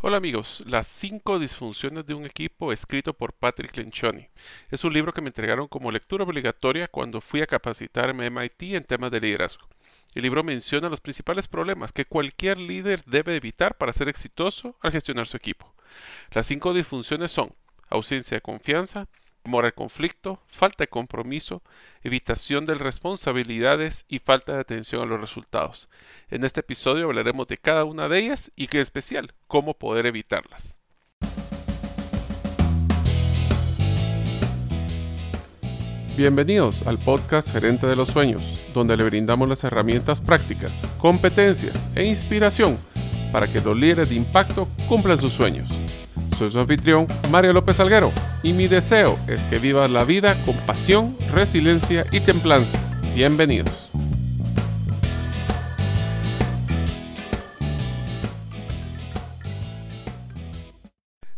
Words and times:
Hola 0.00 0.18
amigos, 0.18 0.62
Las 0.64 0.86
5 0.86 1.40
disfunciones 1.40 2.06
de 2.06 2.14
un 2.14 2.24
equipo 2.24 2.72
escrito 2.72 3.14
por 3.14 3.32
Patrick 3.32 3.76
Lencioni. 3.76 4.28
Es 4.70 4.84
un 4.84 4.92
libro 4.92 5.12
que 5.12 5.20
me 5.20 5.26
entregaron 5.26 5.66
como 5.66 5.90
lectura 5.90 6.22
obligatoria 6.22 6.86
cuando 6.86 7.20
fui 7.20 7.42
a 7.42 7.48
capacitarme 7.48 8.26
en 8.26 8.32
MIT 8.32 8.76
en 8.76 8.84
temas 8.84 9.10
de 9.10 9.20
liderazgo. 9.20 9.66
El 10.14 10.22
libro 10.22 10.44
menciona 10.44 10.88
los 10.88 11.00
principales 11.00 11.48
problemas 11.48 11.90
que 11.90 12.04
cualquier 12.04 12.58
líder 12.58 13.02
debe 13.06 13.34
evitar 13.34 13.76
para 13.76 13.92
ser 13.92 14.08
exitoso 14.08 14.76
al 14.82 14.92
gestionar 14.92 15.26
su 15.26 15.36
equipo. 15.36 15.74
Las 16.30 16.46
5 16.46 16.74
disfunciones 16.74 17.32
son 17.32 17.52
ausencia 17.90 18.36
de 18.36 18.40
confianza, 18.40 19.08
temor 19.48 19.64
al 19.64 19.72
conflicto, 19.72 20.42
falta 20.46 20.84
de 20.84 20.88
compromiso, 20.88 21.62
evitación 22.02 22.66
de 22.66 22.74
responsabilidades 22.74 24.04
y 24.06 24.18
falta 24.18 24.52
de 24.52 24.60
atención 24.60 25.00
a 25.00 25.06
los 25.06 25.18
resultados. 25.18 25.88
En 26.30 26.44
este 26.44 26.60
episodio 26.60 27.06
hablaremos 27.06 27.48
de 27.48 27.56
cada 27.56 27.84
una 27.84 28.10
de 28.10 28.18
ellas 28.18 28.52
y 28.56 28.68
en 28.70 28.82
especial 28.82 29.32
cómo 29.46 29.72
poder 29.72 30.04
evitarlas. 30.04 30.78
Bienvenidos 36.14 36.86
al 36.86 36.98
podcast 36.98 37.50
Gerente 37.50 37.86
de 37.86 37.96
los 37.96 38.08
Sueños, 38.08 38.60
donde 38.74 38.98
le 38.98 39.04
brindamos 39.04 39.48
las 39.48 39.64
herramientas 39.64 40.20
prácticas, 40.20 40.86
competencias 40.98 41.88
e 41.94 42.04
inspiración 42.04 42.76
para 43.32 43.50
que 43.50 43.62
los 43.62 43.74
líderes 43.74 44.10
de 44.10 44.16
impacto 44.16 44.68
cumplan 44.86 45.18
sus 45.18 45.32
sueños. 45.32 45.70
Soy 46.38 46.52
su 46.52 46.60
anfitrión, 46.60 47.08
Mario 47.32 47.52
López 47.52 47.80
Alguero, 47.80 48.12
y 48.44 48.52
mi 48.52 48.68
deseo 48.68 49.18
es 49.26 49.44
que 49.46 49.58
vivas 49.58 49.90
la 49.90 50.04
vida 50.04 50.40
con 50.44 50.56
pasión, 50.66 51.18
resiliencia 51.32 52.06
y 52.12 52.20
templanza. 52.20 52.78
Bienvenidos. 53.12 53.90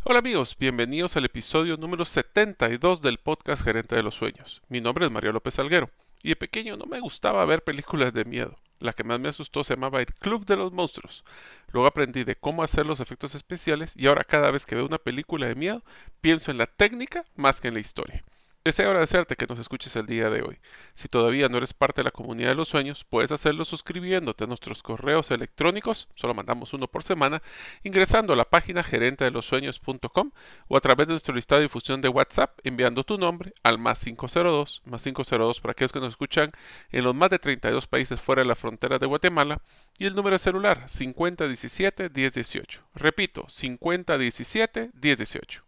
Hola 0.05 0.19
amigos, 0.19 0.55
bienvenidos 0.61 1.17
al 1.17 1.25
episodio 1.25 1.79
número 1.79 2.05
72 2.05 3.01
del 3.01 3.17
podcast 3.17 3.65
Gerente 3.65 3.97
de 3.97 4.03
los 4.03 4.17
Sueños. 4.17 4.61
Mi 4.69 4.83
nombre 4.83 5.07
es 5.07 5.11
Mario 5.11 5.33
López 5.33 5.59
Alguero, 5.59 5.89
y 6.23 6.29
de 6.29 6.37
pequeño 6.37 6.77
no 6.77 6.85
me 6.85 7.01
gustaba 7.01 7.47
ver 7.47 7.65
películas 7.65 8.13
de 8.13 8.27
miedo. 8.27 8.59
La 8.81 8.93
que 8.93 9.05
más 9.05 9.21
me 9.21 9.29
asustó 9.29 9.63
se 9.63 9.75
llamaba 9.75 10.01
El 10.01 10.07
Club 10.07 10.47
de 10.47 10.57
los 10.57 10.73
Monstruos. 10.73 11.25
Luego 11.73 11.87
aprendí 11.87 12.25
de 12.25 12.35
cómo 12.35 12.63
hacer 12.63 12.87
los 12.87 12.99
efectos 13.01 13.35
especiales 13.35 13.93
y 13.95 14.07
ahora 14.07 14.25
cada 14.25 14.51
vez 14.51 14.67
que 14.67 14.75
veo 14.75 14.87
una 14.87 14.99
película 14.99 15.47
de 15.47 15.55
miedo 15.55 15.85
pienso 16.21 16.51
en 16.51 16.59
la 16.59 16.67
técnica 16.67 17.25
más 17.37 17.61
que 17.61 17.69
en 17.69 17.75
la 17.75 17.81
historia. 17.81 18.25
Deseo 18.63 18.91
agradecerte 18.91 19.37
que 19.37 19.47
nos 19.47 19.59
escuches 19.59 19.97
el 19.97 20.05
día 20.05 20.29
de 20.29 20.43
hoy. 20.43 20.59
Si 20.95 21.09
todavía 21.09 21.49
no 21.49 21.57
eres 21.57 21.73
parte 21.73 22.01
de 22.01 22.05
la 22.05 22.11
comunidad 22.11 22.51
de 22.51 22.57
los 22.57 22.69
sueños, 22.69 23.05
puedes 23.05 23.33
hacerlo 23.33 23.65
suscribiéndote 23.65 24.45
a 24.45 24.47
nuestros 24.47 24.83
correos 24.83 25.31
electrónicos, 25.31 26.09
solo 26.15 26.35
mandamos 26.35 26.75
uno 26.75 26.87
por 26.87 27.03
semana, 27.03 27.41
ingresando 27.85 28.35
a 28.35 28.37
la 28.37 28.45
página 28.45 28.85
gerente 28.85 29.25
de 29.25 29.31
los 29.31 29.47
sueños.com 29.47 30.33
o 30.69 30.77
a 30.77 30.81
través 30.83 31.07
de 31.07 31.15
nuestro 31.15 31.35
listado 31.35 31.61
de 31.61 31.69
difusión 31.69 32.03
de 32.03 32.11
WhatsApp 32.11 32.59
enviando 32.63 33.03
tu 33.03 33.17
nombre 33.17 33.55
al 33.63 33.79
más 33.79 34.05
502, 34.05 34.83
más 34.85 35.03
502 35.05 35.59
para 35.63 35.73
aquellos 35.73 35.93
que 35.93 36.01
nos 36.01 36.11
escuchan 36.11 36.53
en 36.93 37.05
los 37.05 37.15
más 37.15 37.31
de 37.31 37.39
32 37.39 37.87
países 37.87 38.21
fuera 38.21 38.43
de 38.43 38.49
la 38.49 38.57
frontera 38.57 38.99
de 38.99 39.07
Guatemala 39.07 39.63
y 39.97 40.05
el 40.05 40.15
número 40.15 40.35
de 40.35 40.39
celular 40.39 40.85
5017 40.87 42.11
1018. 42.11 42.83
Repito, 42.95 43.47
5017 43.49 44.91
1018. 44.93 45.63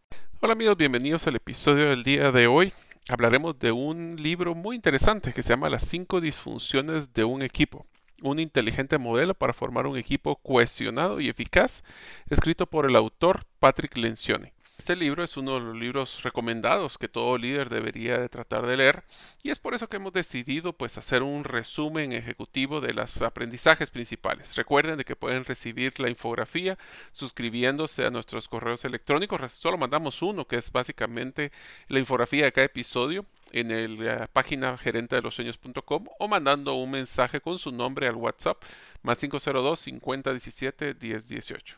Hola 0.44 0.54
amigos, 0.54 0.76
bienvenidos 0.76 1.24
al 1.28 1.36
episodio 1.36 1.88
del 1.88 2.02
día 2.02 2.32
de 2.32 2.48
hoy. 2.48 2.72
Hablaremos 3.08 3.58
de 3.58 3.72
un 3.72 4.14
libro 4.16 4.54
muy 4.54 4.76
interesante 4.76 5.32
que 5.32 5.42
se 5.42 5.48
llama 5.48 5.68
Las 5.68 5.82
cinco 5.88 6.20
disfunciones 6.20 7.12
de 7.12 7.24
un 7.24 7.42
equipo. 7.42 7.84
Un 8.22 8.38
inteligente 8.38 8.96
modelo 8.96 9.34
para 9.34 9.52
formar 9.52 9.88
un 9.88 9.98
equipo 9.98 10.36
cohesionado 10.36 11.20
y 11.20 11.28
eficaz, 11.28 11.82
escrito 12.30 12.66
por 12.66 12.86
el 12.86 12.94
autor 12.94 13.44
Patrick 13.58 13.96
Lencioni. 13.96 14.52
Este 14.82 14.96
libro 14.96 15.22
es 15.22 15.36
uno 15.36 15.54
de 15.54 15.60
los 15.60 15.76
libros 15.76 16.24
recomendados 16.24 16.98
que 16.98 17.06
todo 17.06 17.38
líder 17.38 17.68
debería 17.68 18.18
de 18.18 18.28
tratar 18.28 18.66
de 18.66 18.76
leer 18.76 19.04
y 19.44 19.50
es 19.50 19.60
por 19.60 19.74
eso 19.74 19.88
que 19.88 19.98
hemos 19.98 20.12
decidido 20.12 20.72
pues 20.72 20.98
hacer 20.98 21.22
un 21.22 21.44
resumen 21.44 22.10
ejecutivo 22.10 22.80
de 22.80 22.92
los 22.92 23.16
aprendizajes 23.22 23.90
principales. 23.90 24.56
Recuerden 24.56 24.98
de 24.98 25.04
que 25.04 25.14
pueden 25.14 25.44
recibir 25.44 26.00
la 26.00 26.08
infografía 26.08 26.78
suscribiéndose 27.12 28.04
a 28.04 28.10
nuestros 28.10 28.48
correos 28.48 28.84
electrónicos. 28.84 29.52
Solo 29.52 29.78
mandamos 29.78 30.20
uno 30.20 30.48
que 30.48 30.56
es 30.56 30.72
básicamente 30.72 31.52
la 31.86 32.00
infografía 32.00 32.46
de 32.46 32.52
cada 32.52 32.64
episodio 32.64 33.24
en 33.52 34.04
la 34.04 34.26
página 34.26 34.76
gerente 34.78 35.14
de 35.14 35.22
los 35.22 35.36
sueños.com 35.36 36.06
o 36.18 36.26
mandando 36.26 36.74
un 36.74 36.90
mensaje 36.90 37.40
con 37.40 37.56
su 37.56 37.70
nombre 37.70 38.08
al 38.08 38.16
WhatsApp 38.16 38.60
más 39.02 39.18
502 39.18 39.78
5017 39.78 40.94
1018. 40.94 41.76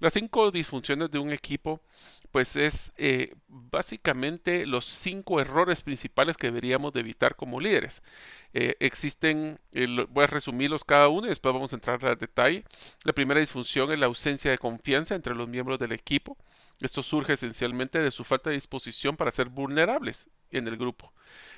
Las 0.00 0.12
cinco 0.12 0.50
disfunciones 0.50 1.10
de 1.10 1.18
un 1.18 1.30
equipo 1.30 1.80
pues 2.30 2.56
es 2.56 2.92
eh, 2.96 3.34
básicamente 3.46 4.66
los 4.66 4.86
cinco 4.86 5.40
errores 5.40 5.82
principales 5.82 6.36
que 6.36 6.46
deberíamos 6.46 6.92
de 6.94 7.00
evitar 7.00 7.36
como 7.36 7.60
líderes. 7.60 8.02
Eh, 8.54 8.76
existen, 8.80 9.58
voy 10.08 10.24
a 10.24 10.26
resumirlos 10.26 10.82
cada 10.82 11.08
uno 11.08 11.26
y 11.26 11.28
después 11.28 11.54
vamos 11.54 11.72
a 11.72 11.76
entrar 11.76 12.04
al 12.04 12.16
detalle. 12.16 12.64
La 13.04 13.12
primera 13.12 13.40
disfunción 13.40 13.92
es 13.92 13.98
la 13.98 14.06
ausencia 14.06 14.50
de 14.50 14.58
confianza 14.58 15.14
entre 15.14 15.34
los 15.34 15.48
miembros 15.48 15.78
del 15.78 15.92
equipo. 15.92 16.38
Esto 16.80 17.02
surge 17.02 17.34
esencialmente 17.34 17.98
de 17.98 18.10
su 18.10 18.24
falta 18.24 18.50
de 18.50 18.56
disposición 18.56 19.16
para 19.16 19.30
ser 19.30 19.50
vulnerables 19.50 20.28
en 20.50 20.66
el 20.68 20.76
grupo. 20.76 21.12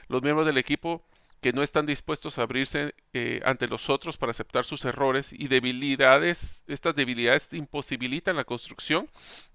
Los 0.08 0.22
miembros 0.22 0.46
del 0.46 0.58
equipo 0.58 1.02
que 1.40 1.52
no 1.52 1.62
están 1.62 1.84
dispuestos 1.84 2.38
a 2.38 2.42
abrirse 2.42 2.94
eh, 3.12 3.40
ante 3.44 3.68
los 3.68 3.90
otros 3.90 4.16
para 4.16 4.30
aceptar 4.30 4.64
sus 4.64 4.84
errores 4.84 5.32
y 5.32 5.48
debilidades, 5.48 6.64
estas 6.66 6.94
debilidades 6.94 7.52
imposibilitan 7.52 8.36
la 8.36 8.44
construcción, 8.44 9.08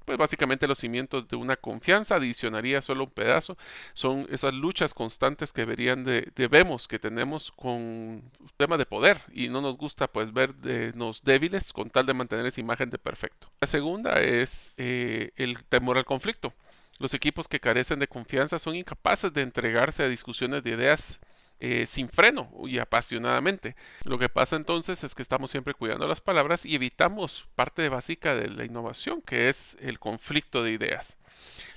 pues 0.05 0.17
básicamente 0.17 0.67
los 0.67 0.77
cimientos 0.77 1.27
de 1.27 1.35
una 1.35 1.55
confianza 1.55 2.15
adicionaría 2.15 2.81
solo 2.81 3.05
un 3.05 3.09
pedazo, 3.09 3.57
son 3.93 4.27
esas 4.31 4.53
luchas 4.53 4.93
constantes 4.93 5.51
que 5.51 5.61
deberían 5.61 6.03
de, 6.03 6.31
debemos, 6.35 6.87
que 6.87 6.99
tenemos 6.99 7.51
con 7.51 8.23
tema 8.57 8.77
de 8.77 8.85
poder 8.85 9.21
y 9.33 9.49
no 9.49 9.61
nos 9.61 9.77
gusta 9.77 10.07
pues 10.07 10.31
vernos 10.31 11.23
débiles 11.23 11.73
con 11.73 11.89
tal 11.89 12.05
de 12.05 12.13
mantener 12.13 12.45
esa 12.45 12.61
imagen 12.61 12.89
de 12.89 12.97
perfecto. 12.97 13.49
La 13.61 13.67
segunda 13.67 14.21
es 14.21 14.71
eh, 14.77 15.31
el 15.37 15.63
temor 15.63 15.97
al 15.97 16.05
conflicto. 16.05 16.53
Los 16.99 17.13
equipos 17.13 17.47
que 17.47 17.61
carecen 17.61 17.99
de 17.99 18.07
confianza 18.07 18.59
son 18.59 18.75
incapaces 18.75 19.33
de 19.33 19.41
entregarse 19.41 20.03
a 20.03 20.09
discusiones 20.09 20.63
de 20.63 20.71
ideas 20.71 21.19
eh, 21.59 21.85
sin 21.85 22.09
freno 22.09 22.49
y 22.65 22.79
apasionadamente. 22.79 23.75
Lo 24.03 24.17
que 24.17 24.29
pasa 24.29 24.55
entonces 24.55 25.03
es 25.03 25.15
que 25.15 25.21
estamos 25.21 25.51
siempre 25.51 25.73
cuidando 25.73 26.07
las 26.07 26.21
palabras 26.21 26.65
y 26.65 26.75
evitamos 26.75 27.47
parte 27.55 27.87
básica 27.89 28.35
de 28.35 28.49
la 28.49 28.65
innovación, 28.65 29.21
que 29.21 29.49
es 29.49 29.77
el 29.81 29.99
conflicto 29.99 30.63
de 30.63 30.71
ideas. 30.71 31.17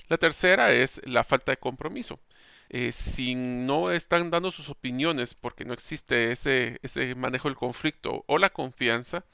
La 0.07 0.17
tercera 0.17 0.71
es 0.71 1.01
la 1.05 1.23
falta 1.23 1.51
de 1.51 1.57
compromiso. 1.57 2.19
Eh, 2.75 2.91
si 2.91 3.35
no 3.35 3.91
están 3.91 4.31
dando 4.31 4.49
sus 4.49 4.67
opiniones 4.67 5.35
porque 5.35 5.63
no 5.63 5.73
existe 5.73 6.31
ese, 6.31 6.79
ese 6.81 7.13
manejo 7.13 7.47
del 7.47 7.55
conflicto 7.55 8.23
o 8.25 8.39
la 8.39 8.49
confianza, 8.49 9.25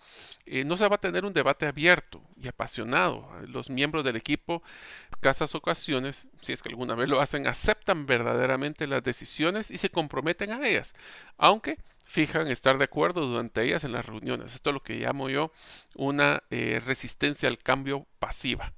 eh, 0.45 0.65
no 0.65 0.75
se 0.75 0.85
va 0.89 0.97
a 0.97 0.99
tener 0.99 1.23
un 1.23 1.31
debate 1.31 1.65
abierto 1.65 2.21
y 2.35 2.49
apasionado. 2.49 3.29
Los 3.47 3.69
miembros 3.69 4.03
del 4.03 4.17
equipo, 4.17 4.61
escasas 5.09 5.55
ocasiones, 5.55 6.27
si 6.41 6.51
es 6.51 6.61
que 6.61 6.67
alguna 6.67 6.95
vez 6.95 7.07
lo 7.07 7.21
hacen, 7.21 7.47
aceptan 7.47 8.05
verdaderamente 8.05 8.87
las 8.87 9.03
decisiones 9.03 9.71
y 9.71 9.77
se 9.77 9.89
comprometen 9.89 10.51
a 10.51 10.67
ellas, 10.67 10.93
aunque 11.37 11.77
fijan 12.03 12.49
estar 12.49 12.77
de 12.77 12.83
acuerdo 12.85 13.25
durante 13.25 13.63
ellas 13.63 13.85
en 13.85 13.93
las 13.93 14.05
reuniones. 14.05 14.53
Esto 14.53 14.71
es 14.71 14.73
lo 14.73 14.83
que 14.83 14.95
llamo 14.95 15.29
yo 15.29 15.53
una 15.95 16.43
eh, 16.49 16.81
resistencia 16.85 17.47
al 17.47 17.59
cambio 17.59 18.05
pasiva. 18.19 18.73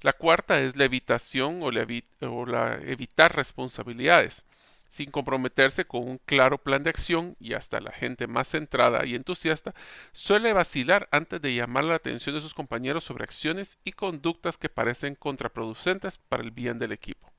La 0.00 0.12
cuarta 0.12 0.60
es 0.60 0.76
la 0.76 0.84
evitación 0.84 1.60
o 1.62 1.70
la, 1.70 2.74
evitar 2.82 3.34
responsabilidades, 3.34 4.44
sin 4.88 5.10
comprometerse 5.10 5.86
con 5.86 6.08
un 6.08 6.18
claro 6.18 6.58
plan 6.58 6.82
de 6.84 6.90
acción 6.90 7.36
y 7.40 7.54
hasta 7.54 7.80
la 7.80 7.90
gente 7.90 8.26
más 8.26 8.48
centrada 8.48 9.04
y 9.04 9.16
entusiasta 9.16 9.74
suele 10.12 10.52
vacilar 10.52 11.08
antes 11.10 11.42
de 11.42 11.54
llamar 11.54 11.84
la 11.84 11.96
atención 11.96 12.34
de 12.34 12.40
sus 12.40 12.54
compañeros 12.54 13.04
sobre 13.04 13.24
acciones 13.24 13.78
y 13.84 13.92
conductas 13.92 14.56
que 14.56 14.68
parecen 14.68 15.14
contraproducentes 15.16 16.18
para 16.18 16.42
el 16.44 16.52
bien 16.52 16.78
del 16.78 16.92
equipo. 16.92 17.32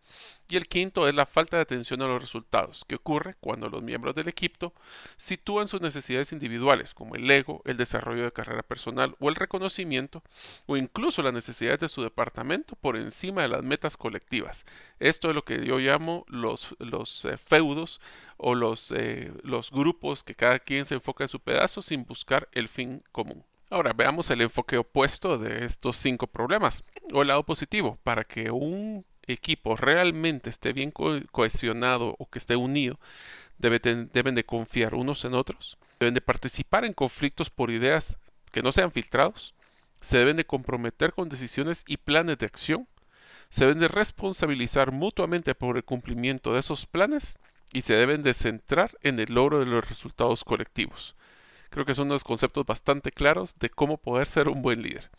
Y 0.47 0.57
el 0.57 0.67
quinto 0.67 1.07
es 1.07 1.13
la 1.13 1.27
falta 1.27 1.57
de 1.57 1.63
atención 1.63 2.01
a 2.01 2.07
los 2.07 2.19
resultados, 2.19 2.83
que 2.87 2.95
ocurre 2.95 3.35
cuando 3.39 3.69
los 3.69 3.83
miembros 3.83 4.15
del 4.15 4.27
equipo 4.27 4.73
sitúan 5.15 5.67
sus 5.67 5.79
necesidades 5.81 6.31
individuales, 6.31 6.93
como 6.95 7.15
el 7.15 7.29
ego, 7.29 7.61
el 7.65 7.77
desarrollo 7.77 8.23
de 8.23 8.31
carrera 8.31 8.63
personal 8.63 9.15
o 9.19 9.29
el 9.29 9.35
reconocimiento, 9.35 10.23
o 10.65 10.75
incluso 10.75 11.21
las 11.21 11.33
necesidades 11.33 11.79
de 11.79 11.89
su 11.89 12.01
departamento 12.01 12.75
por 12.75 12.97
encima 12.97 13.43
de 13.43 13.49
las 13.49 13.63
metas 13.63 13.95
colectivas. 13.95 14.65
Esto 14.99 15.29
es 15.29 15.35
lo 15.35 15.45
que 15.45 15.63
yo 15.65 15.77
llamo 15.77 16.25
los, 16.27 16.75
los 16.79 17.25
eh, 17.25 17.37
feudos 17.37 18.01
o 18.37 18.55
los, 18.55 18.91
eh, 18.91 19.31
los 19.43 19.69
grupos 19.69 20.23
que 20.23 20.35
cada 20.35 20.59
quien 20.59 20.85
se 20.85 20.95
enfoca 20.95 21.23
en 21.23 21.29
su 21.29 21.39
pedazo 21.39 21.81
sin 21.81 22.05
buscar 22.05 22.49
el 22.53 22.69
fin 22.69 23.03
común. 23.11 23.43
Ahora 23.71 23.93
veamos 23.93 24.31
el 24.31 24.41
enfoque 24.41 24.77
opuesto 24.77 25.37
de 25.37 25.63
estos 25.63 25.95
cinco 25.95 26.25
problemas, 26.25 26.83
o 27.13 27.21
el 27.21 27.27
lado 27.27 27.43
positivo, 27.43 27.99
para 28.03 28.23
que 28.23 28.49
un 28.49 29.05
equipo 29.31 29.75
realmente 29.75 30.49
esté 30.49 30.73
bien 30.73 30.91
cohesionado 30.91 32.15
o 32.17 32.29
que 32.29 32.39
esté 32.39 32.55
unido, 32.55 32.99
deben 33.57 34.35
de 34.35 34.43
confiar 34.45 34.95
unos 34.95 35.25
en 35.25 35.33
otros, 35.33 35.77
deben 35.99 36.13
de 36.13 36.21
participar 36.21 36.85
en 36.85 36.93
conflictos 36.93 37.49
por 37.49 37.71
ideas 37.71 38.17
que 38.51 38.63
no 38.63 38.71
sean 38.71 38.91
filtrados, 38.91 39.53
se 40.01 40.17
deben 40.17 40.37
de 40.37 40.45
comprometer 40.45 41.13
con 41.13 41.29
decisiones 41.29 41.83
y 41.87 41.97
planes 41.97 42.37
de 42.37 42.45
acción, 42.45 42.87
se 43.49 43.65
deben 43.65 43.79
de 43.79 43.87
responsabilizar 43.87 44.91
mutuamente 44.91 45.55
por 45.55 45.77
el 45.77 45.83
cumplimiento 45.83 46.53
de 46.53 46.59
esos 46.59 46.85
planes 46.85 47.39
y 47.73 47.81
se 47.81 47.95
deben 47.95 48.23
de 48.23 48.33
centrar 48.33 48.97
en 49.01 49.19
el 49.19 49.33
logro 49.33 49.59
de 49.59 49.65
los 49.65 49.87
resultados 49.87 50.43
colectivos. 50.43 51.15
Creo 51.69 51.85
que 51.85 51.93
son 51.93 52.07
unos 52.07 52.23
conceptos 52.23 52.65
bastante 52.65 53.11
claros 53.11 53.55
de 53.59 53.69
cómo 53.69 53.97
poder 53.97 54.27
ser 54.27 54.47
un 54.47 54.61
buen 54.61 54.81
líder. 54.81 55.11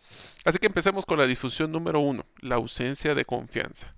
Así 0.44 0.58
que 0.58 0.66
empecemos 0.66 1.06
con 1.06 1.18
la 1.18 1.26
difusión 1.26 1.70
número 1.70 2.00
uno, 2.00 2.26
la 2.40 2.56
ausencia 2.56 3.14
de 3.14 3.24
confianza. 3.24 3.94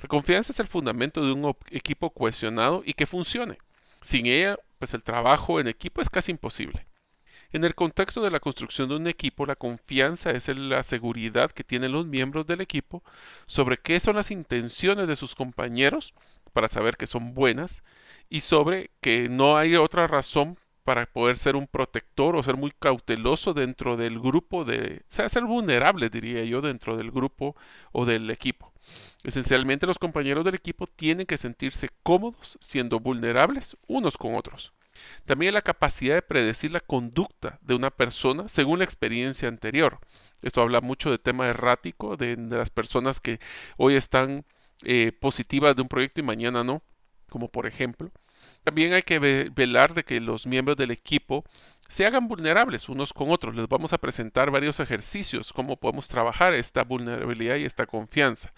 La 0.00 0.08
confianza 0.08 0.52
es 0.52 0.60
el 0.60 0.66
fundamento 0.66 1.24
de 1.24 1.32
un 1.32 1.56
equipo 1.70 2.10
cohesionado 2.10 2.82
y 2.84 2.94
que 2.94 3.06
funcione. 3.06 3.58
Sin 4.00 4.26
ella, 4.26 4.58
pues 4.78 4.94
el 4.94 5.02
trabajo 5.02 5.60
en 5.60 5.68
equipo 5.68 6.00
es 6.00 6.10
casi 6.10 6.32
imposible. 6.32 6.86
En 7.52 7.64
el 7.64 7.74
contexto 7.74 8.20
de 8.20 8.30
la 8.30 8.40
construcción 8.40 8.88
de 8.88 8.96
un 8.96 9.06
equipo, 9.06 9.46
la 9.46 9.56
confianza 9.56 10.30
es 10.30 10.48
la 10.48 10.82
seguridad 10.82 11.52
que 11.52 11.64
tienen 11.64 11.92
los 11.92 12.06
miembros 12.06 12.46
del 12.46 12.60
equipo 12.60 13.02
sobre 13.46 13.78
qué 13.78 14.00
son 14.00 14.16
las 14.16 14.30
intenciones 14.30 15.06
de 15.06 15.16
sus 15.16 15.34
compañeros 15.34 16.12
para 16.52 16.68
saber 16.68 16.96
que 16.96 17.06
son 17.06 17.34
buenas 17.34 17.82
y 18.28 18.40
sobre 18.40 18.90
que 19.00 19.28
no 19.28 19.56
hay 19.56 19.76
otra 19.76 20.06
razón 20.06 20.56
para 20.84 21.06
poder 21.06 21.36
ser 21.36 21.56
un 21.56 21.66
protector 21.66 22.36
o 22.36 22.42
ser 22.42 22.56
muy 22.56 22.72
cauteloso 22.78 23.54
dentro 23.54 23.96
del 23.96 24.20
grupo 24.20 24.64
de, 24.64 25.02
o 25.02 25.04
sea, 25.08 25.28
ser 25.28 25.44
vulnerable, 25.44 26.10
diría 26.10 26.44
yo, 26.44 26.60
dentro 26.60 26.96
del 26.96 27.10
grupo 27.10 27.56
o 27.92 28.06
del 28.06 28.30
equipo. 28.30 28.72
Esencialmente 29.24 29.86
los 29.86 29.98
compañeros 29.98 30.44
del 30.44 30.54
equipo 30.54 30.86
tienen 30.86 31.26
que 31.26 31.38
sentirse 31.38 31.88
cómodos 32.02 32.58
siendo 32.60 33.00
vulnerables 33.00 33.76
unos 33.86 34.16
con 34.16 34.34
otros. 34.34 34.72
También 35.24 35.54
la 35.54 35.62
capacidad 35.62 36.14
de 36.14 36.22
predecir 36.22 36.70
la 36.70 36.80
conducta 36.80 37.58
de 37.62 37.74
una 37.74 37.90
persona 37.90 38.48
según 38.48 38.78
la 38.78 38.84
experiencia 38.84 39.48
anterior. 39.48 39.98
Esto 40.42 40.62
habla 40.62 40.80
mucho 40.80 41.10
de 41.10 41.18
tema 41.18 41.48
errático, 41.48 42.16
de, 42.16 42.36
las 42.36 42.70
personas 42.70 43.20
que 43.20 43.40
hoy 43.76 43.94
están 43.94 44.44
eh, 44.84 45.12
positivas 45.12 45.74
de 45.76 45.82
un 45.82 45.88
proyecto 45.88 46.20
y 46.20 46.24
mañana 46.24 46.64
no, 46.64 46.82
como 47.28 47.48
por 47.48 47.66
ejemplo. 47.66 48.10
También 48.64 48.92
hay 48.92 49.02
que 49.02 49.18
velar 49.54 49.94
de 49.94 50.04
que 50.04 50.20
los 50.20 50.46
miembros 50.46 50.76
del 50.76 50.90
equipo 50.90 51.44
se 51.88 52.06
hagan 52.06 52.28
vulnerables 52.28 52.88
unos 52.88 53.12
con 53.12 53.30
otros. 53.30 53.54
Les 53.54 53.68
vamos 53.68 53.92
a 53.92 53.98
presentar 53.98 54.50
varios 54.50 54.80
ejercicios, 54.80 55.52
cómo 55.52 55.76
podemos 55.76 56.08
trabajar 56.08 56.54
esta 56.54 56.84
vulnerabilidad 56.84 57.56
y 57.56 57.64
esta 57.64 57.86
confianza, 57.86 58.52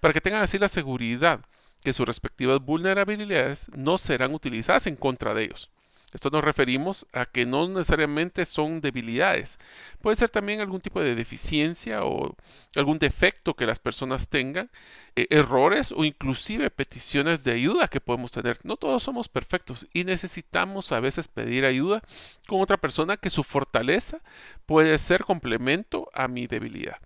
para 0.00 0.14
que 0.14 0.20
tengan 0.20 0.42
así 0.42 0.58
la 0.58 0.68
seguridad 0.68 1.40
que 1.82 1.92
sus 1.92 2.06
respectivas 2.06 2.60
vulnerabilidades 2.60 3.70
no 3.76 3.98
serán 3.98 4.34
utilizadas 4.34 4.86
en 4.86 4.96
contra 4.96 5.34
de 5.34 5.44
ellos. 5.44 5.70
Esto 6.12 6.30
nos 6.30 6.44
referimos 6.44 7.06
a 7.12 7.24
que 7.26 7.46
no 7.46 7.66
necesariamente 7.68 8.44
son 8.44 8.80
debilidades. 8.80 9.58
Puede 10.00 10.16
ser 10.16 10.28
también 10.28 10.60
algún 10.60 10.80
tipo 10.80 11.00
de 11.00 11.14
deficiencia 11.14 12.04
o 12.04 12.36
algún 12.76 12.98
defecto 12.98 13.54
que 13.54 13.66
las 13.66 13.78
personas 13.78 14.28
tengan, 14.28 14.70
eh, 15.16 15.26
errores 15.30 15.92
o 15.92 16.04
inclusive 16.04 16.70
peticiones 16.70 17.44
de 17.44 17.52
ayuda 17.52 17.88
que 17.88 18.00
podemos 18.00 18.30
tener. 18.30 18.58
No 18.64 18.76
todos 18.76 19.02
somos 19.02 19.28
perfectos 19.28 19.86
y 19.92 20.04
necesitamos 20.04 20.92
a 20.92 21.00
veces 21.00 21.28
pedir 21.28 21.64
ayuda 21.64 22.02
con 22.46 22.60
otra 22.60 22.76
persona 22.76 23.16
que 23.16 23.30
su 23.30 23.42
fortaleza 23.42 24.20
puede 24.66 24.98
ser 24.98 25.24
complemento 25.24 26.10
a 26.12 26.28
mi 26.28 26.46
debilidad. 26.46 26.98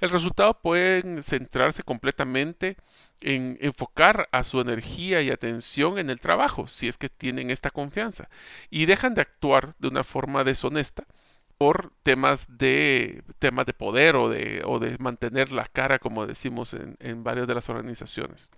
El 0.00 0.10
resultado 0.10 0.60
puede 0.60 1.22
centrarse 1.22 1.82
completamente 1.82 2.76
en 3.20 3.58
enfocar 3.60 4.28
a 4.30 4.44
su 4.44 4.60
energía 4.60 5.20
y 5.22 5.30
atención 5.30 5.98
en 5.98 6.08
el 6.08 6.20
trabajo, 6.20 6.68
si 6.68 6.86
es 6.86 6.98
que 6.98 7.08
tienen 7.08 7.50
esta 7.50 7.70
confianza, 7.70 8.28
y 8.70 8.86
dejan 8.86 9.14
de 9.14 9.22
actuar 9.22 9.74
de 9.78 9.88
una 9.88 10.04
forma 10.04 10.44
deshonesta 10.44 11.04
por 11.58 11.92
temas 12.04 12.58
de 12.58 13.22
temas 13.40 13.66
de 13.66 13.74
poder 13.74 14.16
o 14.16 14.28
de, 14.28 14.62
o 14.64 14.78
de 14.78 14.96
mantener 14.98 15.52
la 15.52 15.66
cara, 15.66 15.98
como 15.98 16.26
decimos 16.26 16.72
en, 16.72 16.96
en 17.00 17.24
varias 17.24 17.48
de 17.48 17.54
las 17.54 17.68
organizaciones. 17.68 18.50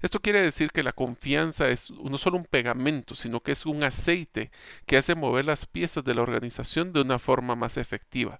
Esto 0.00 0.20
quiere 0.20 0.40
decir 0.40 0.70
que 0.70 0.82
la 0.82 0.92
confianza 0.92 1.68
es 1.68 1.90
no 1.90 2.16
solo 2.16 2.38
un 2.38 2.46
pegamento, 2.46 3.14
sino 3.14 3.40
que 3.40 3.52
es 3.52 3.66
un 3.66 3.82
aceite 3.82 4.50
que 4.86 4.96
hace 4.96 5.14
mover 5.14 5.44
las 5.44 5.66
piezas 5.66 6.04
de 6.04 6.14
la 6.14 6.22
organización 6.22 6.92
de 6.92 7.02
una 7.02 7.18
forma 7.18 7.54
más 7.54 7.76
efectiva. 7.76 8.38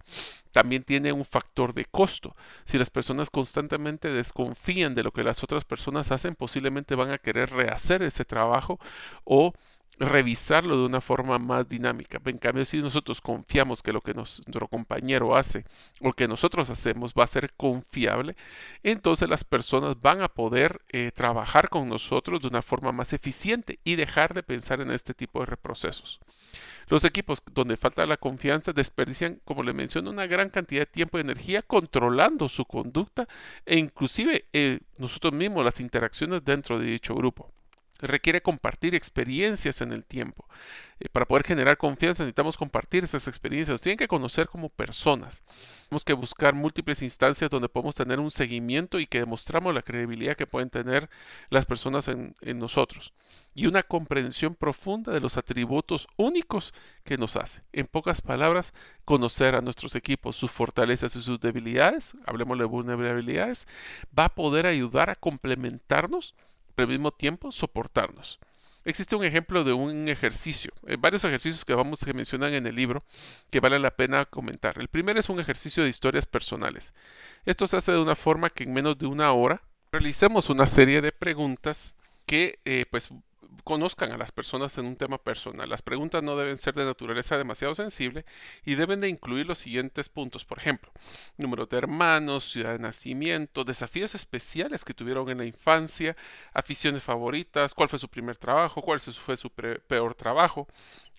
También 0.53 0.85
tiene 0.85 1.13
un 1.13 1.25
factor 1.25 1.75
de 1.75 1.85
costo. 1.85 2.35
Si 2.65 2.79
las 2.79 2.89
personas 2.89 3.29
constantemente 3.29 4.11
desconfían 4.11 4.95
de 4.95 5.03
lo 5.03 5.13
que 5.13 5.23
las 5.23 5.43
otras 5.45 5.65
personas 5.65 6.11
hacen, 6.13 6.35
posiblemente 6.35 6.95
van 6.95 7.11
a 7.11 7.19
querer 7.19 7.51
rehacer 7.51 8.03
ese 8.03 8.25
trabajo 8.25 8.79
o 9.25 9.53
revisarlo 9.99 10.77
de 10.77 10.87
una 10.87 11.01
forma 11.01 11.39
más 11.39 11.69
dinámica. 11.69 12.21
En 12.25 12.39
cambio, 12.39 12.65
si 12.65 12.81
nosotros 12.81 13.21
confiamos 13.21 13.83
que 13.83 13.93
lo 13.93 14.01
que 14.01 14.15
nuestro 14.15 14.69
compañero 14.69 15.37
hace 15.37 15.65
o 16.01 16.13
que 16.13 16.29
nosotros 16.29 16.71
hacemos 16.71 17.13
va 17.19 17.25
a 17.25 17.29
ser 17.29 17.53
confiable, 17.55 18.37
entonces 18.83 19.29
las 19.29 19.45
personas 19.45 20.01
van 20.01 20.23
a 20.23 20.29
poder 20.29 20.81
eh, 20.91 21.11
trabajar 21.13 21.69
con 21.69 21.89
nosotros 21.89 22.41
de 22.43 22.49
una 22.49 22.63
forma 22.63 22.93
más 22.93 23.13
eficiente 23.13 23.79
y 23.85 23.97
dejar 23.97 24.35
de 24.35 24.43
pensar 24.43 24.81
en 24.81 24.91
este 24.91 25.15
tipo 25.15 25.41
de 25.41 25.47
reprocesos. 25.47 26.21
Los 26.89 27.05
equipos 27.05 27.43
donde 27.53 27.77
falta 27.77 28.07
la 28.07 28.17
confianza 28.17 28.73
desperdician, 28.73 29.41
como 29.45 29.63
le 29.63 29.75
menciono, 29.75 30.11
una 30.11 30.27
gran 30.27 30.49
cantidad 30.49 30.83
de 30.83 30.87
tiempo 30.87 31.19
y 31.19 31.21
energía 31.21 31.61
controlando 31.61 32.49
su 32.49 32.65
conducta 32.65 33.29
e 33.67 33.77
inclusive 33.77 34.47
eh, 34.55 34.81
nosotros 34.97 35.35
mismos 35.35 35.65
las 35.65 35.81
interacciones 35.81 36.45
dentro 36.45 36.79
de 36.79 36.87
dicho 36.87 37.15
grupo 37.15 37.53
requiere 38.01 38.41
compartir 38.41 38.95
experiencias 38.95 39.81
en 39.81 39.93
el 39.93 40.05
tiempo. 40.05 40.47
Eh, 41.01 41.09
para 41.11 41.27
poder 41.27 41.45
generar 41.45 41.77
confianza 41.77 42.23
necesitamos 42.23 42.57
compartir 42.57 43.05
esas 43.05 43.29
experiencias. 43.29 43.81
tienen 43.81 43.99
que 43.99 44.09
conocer 44.09 44.49
como 44.49 44.69
personas. 44.69 45.45
Tenemos 45.89 46.05
que 46.05 46.13
buscar 46.13 46.55
múltiples 46.55 47.03
instancias 47.03 47.51
donde 47.51 47.69
podemos 47.69 47.95
tener 47.95 48.21
un 48.21 48.31
seguimiento 48.31 48.99
y 48.99 49.07
que 49.07 49.21
demostramos 49.21 49.75
la 49.75 49.83
credibilidad 49.83 50.37
que 50.37 50.47
pueden 50.47 50.71
tener 50.71 51.09
las 51.51 51.67
personas 51.67 52.09
en, 52.09 52.35
en 52.41 52.59
nosotros. 52.59 53.13
Y 53.55 53.67
una 53.67 53.83
comprensión 53.83 54.55
profunda 54.55 55.13
de 55.13 55.21
los 55.21 55.37
atributos 55.37 56.07
únicos 56.17 56.73
que 57.05 57.19
nos 57.19 57.37
hace. 57.37 57.63
En 57.73 57.87
pocas 57.87 58.21
palabras, 58.21 58.73
conocer 59.05 59.55
a 59.55 59.61
nuestros 59.61 59.95
equipos, 59.95 60.37
sus 60.37 60.51
fortalezas 60.51 61.17
y 61.17 61.23
sus 61.23 61.41
debilidades, 61.41 62.17
hablemos 62.27 62.59
de 62.59 62.65
vulnerabilidades, 62.65 63.67
va 64.17 64.27
a 64.27 64.35
poder 64.35 64.67
ayudar 64.67 65.11
a 65.11 65.17
complementarnos 65.17 66.35
al 66.83 66.89
mismo 66.89 67.11
tiempo 67.11 67.53
soportarnos. 67.53 68.39
Existe 68.85 69.17
un 69.17 69.25
ejemplo 69.25 69.65
de 69.65 69.73
un 69.73 70.09
ejercicio, 70.09 70.73
eh, 70.87 70.97
varios 70.99 71.25
ejercicios 71.25 71.65
que 71.65 71.75
vamos 71.75 72.05
que 72.05 72.15
mencionan 72.15 72.55
en 72.55 72.67
el 72.67 72.75
libro 72.75 73.03
que 73.51 73.61
vale 73.61 73.79
la 73.79 73.91
pena 73.91 74.25
comentar. 74.25 74.79
El 74.79 74.89
primero 74.89 75.21
es 75.21 75.29
un 75.29 75.41
ejercicio 75.41 75.83
de 75.83 75.91
historias 75.91 76.27
personales. 76.27 76.95
Esto 77.45 77.67
se 77.67 77.77
hace 77.77 77.93
de 77.93 77.99
una 77.99 78.15
forma 78.15 78.51
que 78.51 78.65
en 78.65 78.73
menos 78.73 78.97
de 78.97 79.07
una 79.07 79.31
hora 79.33 79.63
realicemos 79.93 80.49
una 80.49 80.67
serie 80.67 81.01
de 81.01 81.13
preguntas 81.13 81.97
que 82.25 82.61
eh, 82.65 82.85
pues 82.91 83.09
conozcan 83.65 84.13
a 84.13 84.17
las 84.17 84.33
personas 84.33 84.77
en 84.79 84.87
un 84.87 84.97
tema 84.97 85.19
personal. 85.19 85.69
Las 85.69 85.83
preguntas 85.83 86.23
no 86.23 86.37
deben 86.37 86.59
ser 86.59 86.75
de 86.75 86.85
naturaleza 86.85 87.37
demasiado 87.37 87.75
sensible 87.75 88.25
y 88.65 88.75
deben 88.75 89.01
de 89.01 89.09
incluir 89.09 89.47
los 89.47 89.59
siguientes 89.59 90.09
puntos. 90.09 90.45
Por 90.45 90.59
ejemplo, 90.59 90.93
número 91.37 91.67
de 91.67 91.79
hermanos, 91.79 92.51
ciudad 92.51 92.73
de 92.73 92.79
nacimiento, 92.79 93.65
desafíos 93.65 94.15
especiales 94.15 94.85
que 94.85 94.95
tuvieron 94.95 95.29
en 95.31 95.39
la 95.39 95.45
infancia, 95.45 96.17
aficiones 96.53 97.03
favoritas, 97.03 97.75
cuál 97.75 97.89
fue 97.89 97.99
su 97.99 98.09
primer 98.09 98.37
trabajo, 98.37 98.83
cuál 98.83 99.01
fue 99.01 99.37
su 99.37 99.51
peor 99.51 100.15
trabajo. 100.15 100.67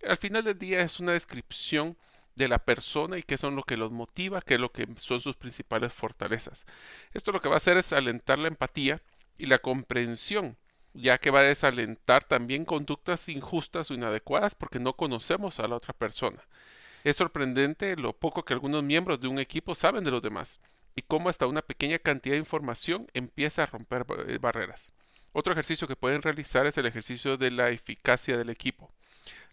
Al 0.07 0.17
final 0.17 0.43
del 0.43 0.57
día 0.57 0.81
es 0.81 0.99
una 0.99 1.13
descripción 1.13 1.97
de 2.35 2.47
la 2.47 2.59
persona 2.59 3.17
y 3.17 3.23
qué 3.23 3.37
son 3.37 3.55
lo 3.55 3.63
que 3.63 3.77
los 3.77 3.91
motiva, 3.91 4.41
qué 4.41 4.55
es 4.55 4.59
lo 4.59 4.71
que 4.71 4.87
son 4.95 5.19
sus 5.19 5.35
principales 5.35 5.91
fortalezas. 5.91 6.65
Esto 7.13 7.31
lo 7.31 7.41
que 7.41 7.49
va 7.49 7.55
a 7.55 7.57
hacer 7.57 7.77
es 7.77 7.91
alentar 7.91 8.39
la 8.39 8.47
empatía 8.47 9.01
y 9.37 9.47
la 9.47 9.59
comprensión 9.59 10.57
ya 10.99 11.17
que 11.17 11.31
va 11.31 11.39
a 11.39 11.43
desalentar 11.43 12.23
también 12.23 12.65
conductas 12.65 13.29
injustas 13.29 13.89
o 13.89 13.93
inadecuadas 13.93 14.55
porque 14.55 14.79
no 14.79 14.93
conocemos 14.93 15.59
a 15.59 15.67
la 15.67 15.75
otra 15.75 15.93
persona. 15.93 16.43
Es 17.03 17.15
sorprendente 17.15 17.95
lo 17.95 18.13
poco 18.13 18.43
que 18.43 18.53
algunos 18.53 18.83
miembros 18.83 19.21
de 19.21 19.27
un 19.27 19.39
equipo 19.39 19.75
saben 19.75 20.03
de 20.03 20.11
los 20.11 20.21
demás 20.21 20.59
y 20.95 21.01
cómo 21.01 21.29
hasta 21.29 21.47
una 21.47 21.61
pequeña 21.61 21.99
cantidad 21.99 22.33
de 22.33 22.39
información 22.39 23.07
empieza 23.13 23.63
a 23.63 23.67
romper 23.67 24.05
eh, 24.27 24.37
barreras. 24.39 24.91
Otro 25.31 25.53
ejercicio 25.53 25.87
que 25.87 25.95
pueden 25.95 26.21
realizar 26.21 26.65
es 26.65 26.77
el 26.77 26.85
ejercicio 26.85 27.37
de 27.37 27.51
la 27.51 27.69
eficacia 27.69 28.37
del 28.37 28.49
equipo. 28.49 28.91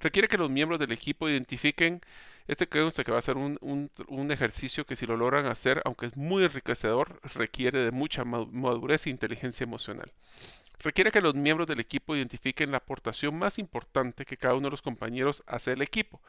Requiere 0.00 0.28
que 0.28 0.38
los 0.38 0.50
miembros 0.50 0.80
del 0.80 0.92
equipo 0.92 1.28
identifiquen, 1.28 2.00
este 2.48 2.68
creo 2.68 2.90
que 2.90 3.12
va 3.12 3.18
a 3.18 3.22
ser 3.22 3.36
un, 3.36 3.58
un, 3.60 4.30
ejercicio 4.30 4.86
que 4.86 4.96
si 4.96 5.06
lo 5.06 5.16
logran 5.16 5.46
hacer, 5.46 5.82
aunque 5.84 6.06
es 6.06 6.16
muy 6.16 6.44
enriquecedor, 6.44 7.20
requiere 7.34 7.80
de 7.80 7.90
mucha 7.90 8.24
madurez 8.24 9.06
e 9.06 9.10
inteligencia 9.10 9.64
emocional 9.64 10.12
requiere 10.78 11.10
que 11.10 11.20
los 11.20 11.34
miembros 11.34 11.66
del 11.66 11.80
equipo 11.80 12.16
identifiquen 12.16 12.70
la 12.70 12.78
aportación 12.78 13.38
más 13.38 13.58
importante 13.58 14.24
que 14.24 14.36
cada 14.36 14.54
uno 14.54 14.66
de 14.66 14.72
los 14.72 14.82
compañeros 14.82 15.42
hace 15.46 15.72
al 15.72 15.82
equipo 15.82 16.20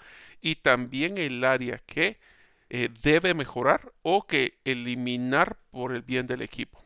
y 0.42 0.56
también 0.56 1.18
el 1.18 1.44
área 1.44 1.80
que 1.80 2.20
eh, 2.70 2.90
debe 3.02 3.34
mejorar 3.34 3.94
o 4.02 4.28
que 4.28 4.58
eliminar 4.66 5.58
por 5.72 5.94
el 5.94 6.02
bien 6.02 6.28
del 6.28 6.42
equipo. 6.42 6.84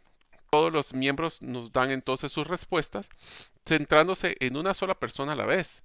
Todos 0.51 0.71
los 0.71 0.93
miembros 0.93 1.41
nos 1.41 1.71
dan 1.71 1.91
entonces 1.91 2.31
sus 2.31 2.45
respuestas 2.45 3.09
centrándose 3.65 4.35
en 4.39 4.57
una 4.57 4.73
sola 4.73 4.99
persona 4.99 5.31
a 5.31 5.35
la 5.35 5.45
vez, 5.45 5.83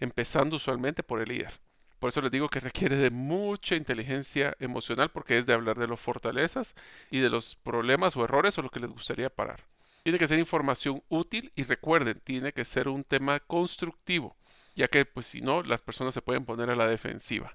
empezando 0.00 0.56
usualmente 0.56 1.02
por 1.02 1.20
el 1.20 1.28
líder. 1.28 1.60
Por 1.98 2.10
eso 2.10 2.20
les 2.20 2.30
digo 2.30 2.48
que 2.48 2.60
requiere 2.60 2.96
de 2.96 3.10
mucha 3.10 3.74
inteligencia 3.74 4.56
emocional 4.60 5.10
porque 5.10 5.38
es 5.38 5.46
de 5.46 5.52
hablar 5.52 5.78
de 5.78 5.88
las 5.88 6.00
fortalezas 6.00 6.74
y 7.10 7.20
de 7.20 7.30
los 7.30 7.56
problemas 7.56 8.16
o 8.16 8.24
errores 8.24 8.58
o 8.58 8.62
lo 8.62 8.70
que 8.70 8.80
les 8.80 8.90
gustaría 8.90 9.30
parar. 9.30 9.64
Tiene 10.08 10.18
que 10.18 10.26
ser 10.26 10.38
información 10.38 11.02
útil 11.10 11.52
y 11.54 11.64
recuerden, 11.64 12.18
tiene 12.20 12.54
que 12.54 12.64
ser 12.64 12.88
un 12.88 13.04
tema 13.04 13.40
constructivo, 13.40 14.38
ya 14.74 14.88
que 14.88 15.04
pues 15.04 15.26
si 15.26 15.42
no, 15.42 15.62
las 15.62 15.82
personas 15.82 16.14
se 16.14 16.22
pueden 16.22 16.46
poner 16.46 16.70
a 16.70 16.76
la 16.76 16.88
defensiva. 16.88 17.54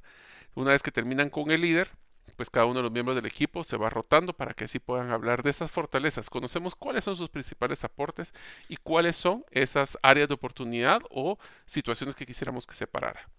Una 0.54 0.70
vez 0.70 0.84
que 0.84 0.92
terminan 0.92 1.32
con 1.32 1.50
el 1.50 1.62
líder, 1.62 1.90
pues 2.36 2.52
cada 2.52 2.68
uno 2.68 2.76
de 2.76 2.84
los 2.84 2.92
miembros 2.92 3.16
del 3.16 3.26
equipo 3.26 3.64
se 3.64 3.76
va 3.76 3.90
rotando 3.90 4.34
para 4.34 4.54
que 4.54 4.66
así 4.66 4.78
puedan 4.78 5.10
hablar 5.10 5.42
de 5.42 5.50
esas 5.50 5.72
fortalezas. 5.72 6.30
Conocemos 6.30 6.76
cuáles 6.76 7.06
son 7.06 7.16
sus 7.16 7.32
principales 7.32 7.84
aportes 7.84 8.36
y 8.70 8.78
cuáles 8.78 9.16
son 9.16 9.44
esas 9.50 9.98
áreas 10.04 10.28
de 10.28 10.36
oportunidad 10.36 11.02
o 11.10 11.40
situaciones 11.66 12.14
que 12.14 12.28
quisiéramos 12.28 12.68
que 12.68 12.76
separara. 12.76 13.32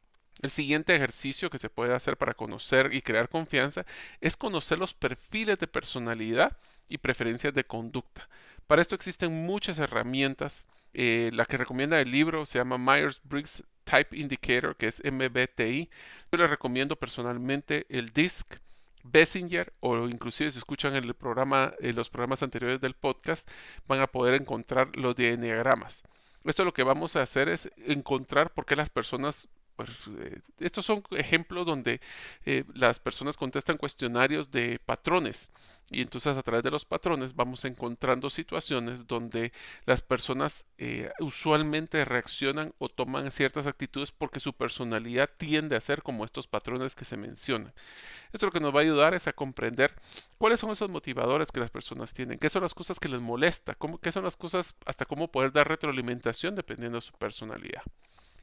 El 0.42 0.50
siguiente 0.50 0.92
ejercicio 0.96 1.50
que 1.50 1.58
se 1.58 1.70
puede 1.70 1.94
hacer 1.94 2.16
para 2.16 2.34
conocer 2.34 2.92
y 2.92 3.00
crear 3.00 3.28
confianza 3.28 3.86
es 4.20 4.36
conocer 4.36 4.80
los 4.80 4.92
perfiles 4.92 5.60
de 5.60 5.68
personalidad 5.68 6.58
y 6.88 6.98
preferencias 6.98 7.54
de 7.54 7.64
conducta. 7.64 8.28
Para 8.66 8.82
esto 8.82 8.94
existen 8.94 9.44
muchas 9.46 9.78
herramientas. 9.78 10.66
Eh, 10.92 11.30
la 11.32 11.44
que 11.44 11.56
recomienda 11.56 12.00
el 12.00 12.10
libro 12.10 12.46
se 12.46 12.58
llama 12.58 12.78
Myers-Briggs 12.78 13.64
Type 13.84 14.16
Indicator, 14.16 14.76
que 14.76 14.86
es 14.86 15.02
MBTI. 15.04 15.90
Yo 16.30 16.38
les 16.38 16.50
recomiendo 16.50 16.96
personalmente 16.96 17.86
el 17.88 18.12
DISC, 18.12 18.58
Bessinger 19.02 19.72
o 19.80 20.08
inclusive 20.08 20.50
si 20.50 20.58
escuchan 20.58 20.94
el 20.94 21.12
programa, 21.14 21.74
en 21.80 21.94
los 21.94 22.08
programas 22.08 22.42
anteriores 22.42 22.80
del 22.80 22.94
podcast, 22.94 23.48
van 23.86 24.00
a 24.00 24.06
poder 24.06 24.34
encontrar 24.34 24.96
los 24.96 25.14
diagramas. 25.14 26.04
Esto 26.44 26.64
lo 26.64 26.74
que 26.74 26.82
vamos 26.82 27.16
a 27.16 27.22
hacer 27.22 27.48
es 27.48 27.70
encontrar 27.86 28.52
por 28.52 28.66
qué 28.66 28.76
las 28.76 28.90
personas 28.90 29.46
eh, 29.46 29.63
estos 30.60 30.84
son 30.84 31.02
ejemplos 31.10 31.66
donde 31.66 32.00
eh, 32.44 32.64
las 32.74 33.00
personas 33.00 33.36
contestan 33.36 33.76
cuestionarios 33.76 34.50
de 34.50 34.78
patrones 34.84 35.50
y 35.90 36.00
entonces 36.00 36.36
a 36.36 36.42
través 36.42 36.62
de 36.62 36.70
los 36.70 36.84
patrones 36.84 37.34
vamos 37.34 37.64
encontrando 37.64 38.30
situaciones 38.30 39.06
donde 39.06 39.52
las 39.84 40.00
personas 40.00 40.64
eh, 40.78 41.10
usualmente 41.20 42.04
reaccionan 42.04 42.72
o 42.78 42.88
toman 42.88 43.30
ciertas 43.30 43.66
actitudes 43.66 44.10
porque 44.10 44.40
su 44.40 44.54
personalidad 44.54 45.28
tiende 45.36 45.76
a 45.76 45.80
ser 45.80 46.02
como 46.02 46.24
estos 46.24 46.46
patrones 46.46 46.94
que 46.94 47.04
se 47.04 47.16
mencionan. 47.16 47.74
Esto 48.32 48.46
lo 48.46 48.52
que 48.52 48.60
nos 48.60 48.74
va 48.74 48.78
a 48.80 48.82
ayudar 48.82 49.14
es 49.14 49.28
a 49.28 49.32
comprender 49.32 49.94
cuáles 50.38 50.60
son 50.60 50.70
esos 50.70 50.90
motivadores 50.90 51.52
que 51.52 51.60
las 51.60 51.70
personas 51.70 52.14
tienen, 52.14 52.38
qué 52.38 52.48
son 52.48 52.62
las 52.62 52.74
cosas 52.74 52.98
que 52.98 53.08
les 53.08 53.20
molesta, 53.20 53.74
cómo, 53.74 53.98
qué 53.98 54.10
son 54.10 54.24
las 54.24 54.36
cosas 54.36 54.74
hasta 54.86 55.04
cómo 55.04 55.30
poder 55.30 55.52
dar 55.52 55.68
retroalimentación 55.68 56.54
dependiendo 56.54 56.98
de 56.98 57.02
su 57.02 57.12
personalidad. 57.12 57.82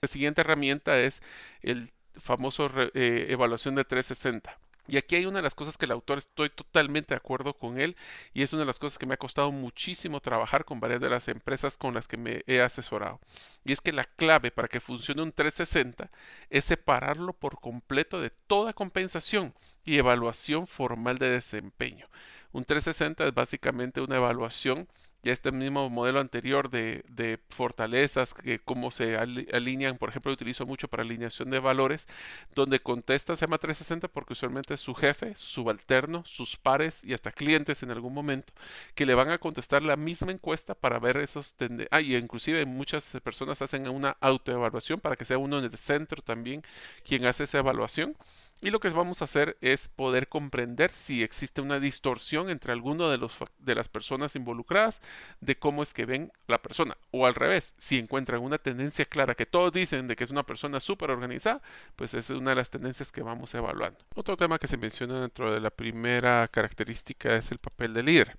La 0.01 0.07
siguiente 0.07 0.41
herramienta 0.41 0.99
es 0.99 1.21
el 1.61 1.91
famoso 2.15 2.67
eh, 2.95 3.27
evaluación 3.29 3.75
de 3.75 3.85
360. 3.85 4.57
Y 4.87 4.97
aquí 4.97 5.15
hay 5.15 5.27
una 5.27 5.37
de 5.37 5.43
las 5.43 5.53
cosas 5.53 5.77
que 5.77 5.85
el 5.85 5.91
autor 5.91 6.17
estoy 6.17 6.49
totalmente 6.49 7.13
de 7.13 7.17
acuerdo 7.17 7.53
con 7.53 7.79
él 7.79 7.95
y 8.33 8.41
es 8.41 8.51
una 8.51 8.61
de 8.61 8.65
las 8.65 8.79
cosas 8.79 8.97
que 8.97 9.05
me 9.05 9.13
ha 9.13 9.17
costado 9.17 9.51
muchísimo 9.51 10.19
trabajar 10.19 10.65
con 10.65 10.79
varias 10.79 11.01
de 11.01 11.09
las 11.11 11.27
empresas 11.27 11.77
con 11.77 11.93
las 11.93 12.07
que 12.07 12.17
me 12.17 12.43
he 12.47 12.61
asesorado. 12.61 13.19
Y 13.63 13.73
es 13.73 13.79
que 13.79 13.93
la 13.93 14.05
clave 14.05 14.49
para 14.49 14.67
que 14.67 14.79
funcione 14.79 15.21
un 15.21 15.31
360 15.31 16.09
es 16.49 16.65
separarlo 16.65 17.33
por 17.33 17.59
completo 17.59 18.19
de 18.19 18.31
toda 18.31 18.73
compensación 18.73 19.53
y 19.85 19.99
evaluación 19.99 20.65
formal 20.65 21.19
de 21.19 21.29
desempeño. 21.29 22.09
Un 22.53 22.65
360 22.65 23.27
es 23.27 23.33
básicamente 23.35 24.01
una 24.01 24.15
evaluación 24.15 24.89
ya 25.23 25.33
este 25.33 25.51
mismo 25.51 25.89
modelo 25.89 26.19
anterior 26.19 26.69
de, 26.69 27.39
fortalezas, 27.49 28.33
que 28.33 28.59
cómo 28.59 28.91
se 28.91 29.17
alinean, 29.17 29.97
por 29.97 30.09
ejemplo, 30.09 30.31
utilizo 30.31 30.65
mucho 30.65 30.87
para 30.87 31.03
alineación 31.03 31.49
de 31.51 31.59
valores, 31.59 32.07
donde 32.55 32.79
contesta 32.79 33.35
se 33.35 33.45
llama 33.45 33.57
360 33.57 34.07
porque 34.07 34.33
usualmente 34.33 34.73
es 34.73 34.79
su 34.81 34.95
jefe, 34.95 35.35
su 35.35 35.47
subalterno, 35.47 36.23
sus 36.25 36.57
pares 36.57 37.03
y 37.03 37.13
hasta 37.13 37.31
clientes 37.31 37.83
en 37.83 37.91
algún 37.91 38.13
momento, 38.13 38.53
que 38.95 39.05
le 39.05 39.13
van 39.13 39.29
a 39.29 39.37
contestar 39.37 39.81
la 39.83 39.95
misma 39.95 40.31
encuesta 40.31 40.75
para 40.75 40.99
ver 40.99 41.17
esos 41.17 41.55
ah, 41.91 42.01
y 42.01 42.15
inclusive 42.15 42.65
muchas 42.65 43.17
personas 43.23 43.61
hacen 43.61 43.87
una 43.87 44.17
autoevaluación 44.21 44.99
para 44.99 45.15
que 45.15 45.25
sea 45.25 45.37
uno 45.37 45.59
en 45.59 45.65
el 45.65 45.77
centro 45.77 46.21
también 46.21 46.63
quien 47.03 47.25
hace 47.25 47.43
esa 47.43 47.59
evaluación 47.59 48.15
y 48.61 48.69
lo 48.69 48.79
que 48.79 48.89
vamos 48.89 49.21
a 49.21 49.25
hacer 49.25 49.57
es 49.59 49.89
poder 49.89 50.27
comprender 50.27 50.91
si 50.91 51.23
existe 51.23 51.61
una 51.61 51.79
distorsión 51.79 52.49
entre 52.49 52.71
alguno 52.71 53.09
de, 53.09 53.17
los, 53.17 53.33
de 53.57 53.75
las 53.75 53.89
personas 53.89 54.35
involucradas 54.35 55.01
de 55.39 55.57
cómo 55.57 55.81
es 55.81 55.93
que 55.93 56.05
ven 56.05 56.31
la 56.47 56.61
persona. 56.61 56.95
O 57.09 57.25
al 57.25 57.33
revés, 57.33 57.73
si 57.79 57.97
encuentran 57.97 58.41
una 58.41 58.59
tendencia 58.59 59.05
clara 59.05 59.33
que 59.33 59.47
todos 59.47 59.73
dicen 59.73 60.07
de 60.07 60.15
que 60.15 60.23
es 60.23 60.31
una 60.31 60.43
persona 60.43 60.79
súper 60.79 61.09
organizada, 61.09 61.61
pues 61.95 62.13
es 62.13 62.29
una 62.29 62.51
de 62.51 62.57
las 62.57 62.69
tendencias 62.69 63.11
que 63.11 63.23
vamos 63.23 63.53
evaluando. 63.55 63.99
Otro 64.15 64.37
tema 64.37 64.59
que 64.59 64.67
se 64.67 64.77
menciona 64.77 65.21
dentro 65.21 65.51
de 65.51 65.59
la 65.59 65.71
primera 65.71 66.47
característica 66.47 67.35
es 67.35 67.51
el 67.51 67.57
papel 67.57 67.93
del 67.95 68.05
líder. 68.05 68.37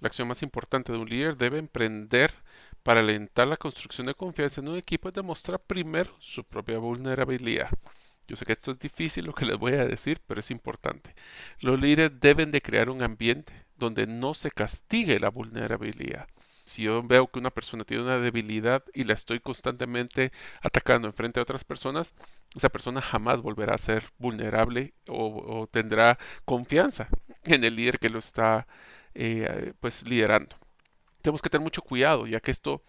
La 0.00 0.08
acción 0.08 0.28
más 0.28 0.42
importante 0.42 0.92
de 0.92 0.98
un 0.98 1.08
líder 1.08 1.36
debe 1.36 1.58
emprender 1.58 2.32
para 2.82 3.00
alentar 3.00 3.46
la 3.48 3.56
construcción 3.56 4.06
de 4.06 4.14
confianza 4.14 4.60
en 4.60 4.68
un 4.68 4.76
equipo 4.76 5.08
es 5.08 5.14
demostrar 5.14 5.58
primero 5.60 6.10
su 6.20 6.44
propia 6.44 6.78
vulnerabilidad. 6.78 7.70
Yo 8.28 8.36
sé 8.36 8.44
que 8.44 8.52
esto 8.52 8.72
es 8.72 8.78
difícil 8.78 9.24
lo 9.24 9.34
que 9.34 9.46
les 9.46 9.56
voy 9.56 9.72
a 9.72 9.86
decir, 9.86 10.20
pero 10.26 10.40
es 10.40 10.50
importante. 10.50 11.14
Los 11.60 11.80
líderes 11.80 12.20
deben 12.20 12.50
de 12.50 12.60
crear 12.60 12.90
un 12.90 13.02
ambiente 13.02 13.54
donde 13.76 14.06
no 14.06 14.34
se 14.34 14.50
castigue 14.50 15.18
la 15.18 15.30
vulnerabilidad. 15.30 16.28
Si 16.64 16.82
yo 16.82 17.02
veo 17.02 17.28
que 17.28 17.38
una 17.38 17.50
persona 17.50 17.84
tiene 17.84 18.02
una 18.02 18.18
debilidad 18.18 18.84
y 18.92 19.04
la 19.04 19.14
estoy 19.14 19.40
constantemente 19.40 20.32
atacando 20.60 21.08
en 21.08 21.14
frente 21.14 21.40
a 21.40 21.42
otras 21.42 21.64
personas, 21.64 22.14
esa 22.54 22.68
persona 22.68 23.00
jamás 23.00 23.40
volverá 23.40 23.74
a 23.74 23.78
ser 23.78 24.04
vulnerable 24.18 24.92
o, 25.08 25.66
tendrá 25.70 26.18
confianza 26.44 27.08
en 27.44 27.64
el 27.64 27.76
líder 27.76 27.98
que 27.98 28.10
lo 28.10 28.18
está 28.18 28.66
eh, 29.14 29.72
pues 29.80 30.06
liderando 30.06 30.56
tenemos 31.22 31.42
que 31.42 31.50
tener 31.50 31.64
mucho 31.64 31.82
cuidado, 31.82 32.26
ya 32.26 32.40
que 32.40 32.50
esto 32.50 32.82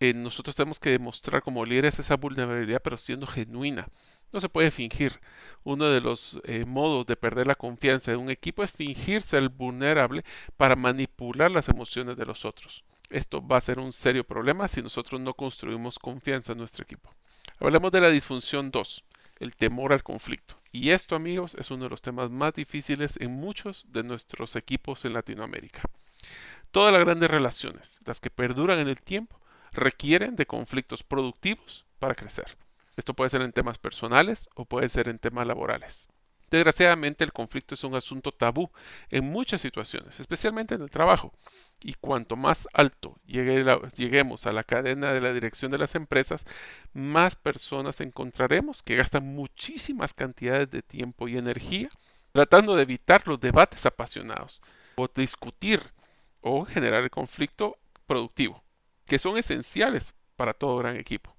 eh, 0.00 0.14
nosotros 0.14 0.54
tenemos 0.54 0.78
que 0.80 0.90
demostrar 0.90 1.42
como 1.42 1.64
líderes 1.64 1.98
esa 1.98 2.16
vulnerabilidad, 2.16 2.80
pero 2.82 2.96
siendo 2.96 3.26
genuina. 3.26 3.88
No 4.34 4.40
se 4.40 4.48
puede 4.48 4.72
fingir. 4.72 5.20
Uno 5.62 5.84
de 5.84 6.00
los 6.00 6.40
eh, 6.42 6.64
modos 6.64 7.06
de 7.06 7.14
perder 7.14 7.46
la 7.46 7.54
confianza 7.54 8.10
de 8.10 8.16
un 8.16 8.30
equipo 8.30 8.64
es 8.64 8.72
fingir 8.72 9.22
ser 9.22 9.48
vulnerable 9.48 10.24
para 10.56 10.74
manipular 10.74 11.52
las 11.52 11.68
emociones 11.68 12.16
de 12.16 12.26
los 12.26 12.44
otros. 12.44 12.82
Esto 13.10 13.46
va 13.46 13.58
a 13.58 13.60
ser 13.60 13.78
un 13.78 13.92
serio 13.92 14.24
problema 14.24 14.66
si 14.66 14.82
nosotros 14.82 15.20
no 15.20 15.34
construimos 15.34 16.00
confianza 16.00 16.50
en 16.50 16.58
nuestro 16.58 16.82
equipo. 16.82 17.14
Hablemos 17.60 17.92
de 17.92 18.00
la 18.00 18.08
disfunción 18.08 18.72
2, 18.72 19.04
el 19.38 19.54
temor 19.54 19.92
al 19.92 20.02
conflicto. 20.02 20.56
Y 20.72 20.90
esto, 20.90 21.14
amigos, 21.14 21.54
es 21.54 21.70
uno 21.70 21.84
de 21.84 21.90
los 21.90 22.02
temas 22.02 22.28
más 22.28 22.54
difíciles 22.54 23.16
en 23.20 23.30
muchos 23.30 23.86
de 23.92 24.02
nuestros 24.02 24.56
equipos 24.56 25.04
en 25.04 25.12
Latinoamérica. 25.12 25.82
Todas 26.72 26.92
las 26.92 27.04
grandes 27.04 27.30
relaciones, 27.30 28.00
las 28.04 28.18
que 28.18 28.30
perduran 28.30 28.80
en 28.80 28.88
el 28.88 29.00
tiempo, 29.00 29.38
requieren 29.70 30.34
de 30.34 30.46
conflictos 30.46 31.04
productivos 31.04 31.86
para 32.00 32.16
crecer. 32.16 32.56
Esto 32.96 33.14
puede 33.14 33.30
ser 33.30 33.42
en 33.42 33.52
temas 33.52 33.78
personales 33.78 34.48
o 34.54 34.64
puede 34.64 34.88
ser 34.88 35.08
en 35.08 35.18
temas 35.18 35.46
laborales. 35.46 36.08
Desgraciadamente 36.50 37.24
el 37.24 37.32
conflicto 37.32 37.74
es 37.74 37.82
un 37.82 37.96
asunto 37.96 38.30
tabú 38.30 38.70
en 39.10 39.24
muchas 39.24 39.60
situaciones, 39.60 40.20
especialmente 40.20 40.74
en 40.74 40.82
el 40.82 40.90
trabajo. 40.90 41.32
Y 41.82 41.94
cuanto 41.94 42.36
más 42.36 42.68
alto 42.72 43.18
lleguemos 43.26 44.46
a 44.46 44.52
la 44.52 44.62
cadena 44.62 45.12
de 45.12 45.20
la 45.20 45.32
dirección 45.32 45.72
de 45.72 45.78
las 45.78 45.96
empresas, 45.96 46.44
más 46.92 47.34
personas 47.34 48.00
encontraremos 48.00 48.82
que 48.82 48.94
gastan 48.94 49.26
muchísimas 49.26 50.14
cantidades 50.14 50.70
de 50.70 50.82
tiempo 50.82 51.26
y 51.26 51.38
energía 51.38 51.88
tratando 52.30 52.76
de 52.76 52.82
evitar 52.82 53.26
los 53.26 53.40
debates 53.40 53.84
apasionados 53.86 54.62
o 54.96 55.08
discutir 55.08 55.80
o 56.40 56.64
generar 56.64 57.02
el 57.02 57.10
conflicto 57.10 57.78
productivo, 58.06 58.62
que 59.06 59.18
son 59.18 59.36
esenciales 59.38 60.14
para 60.36 60.52
todo 60.52 60.76
gran 60.76 60.96
equipo. 60.96 61.33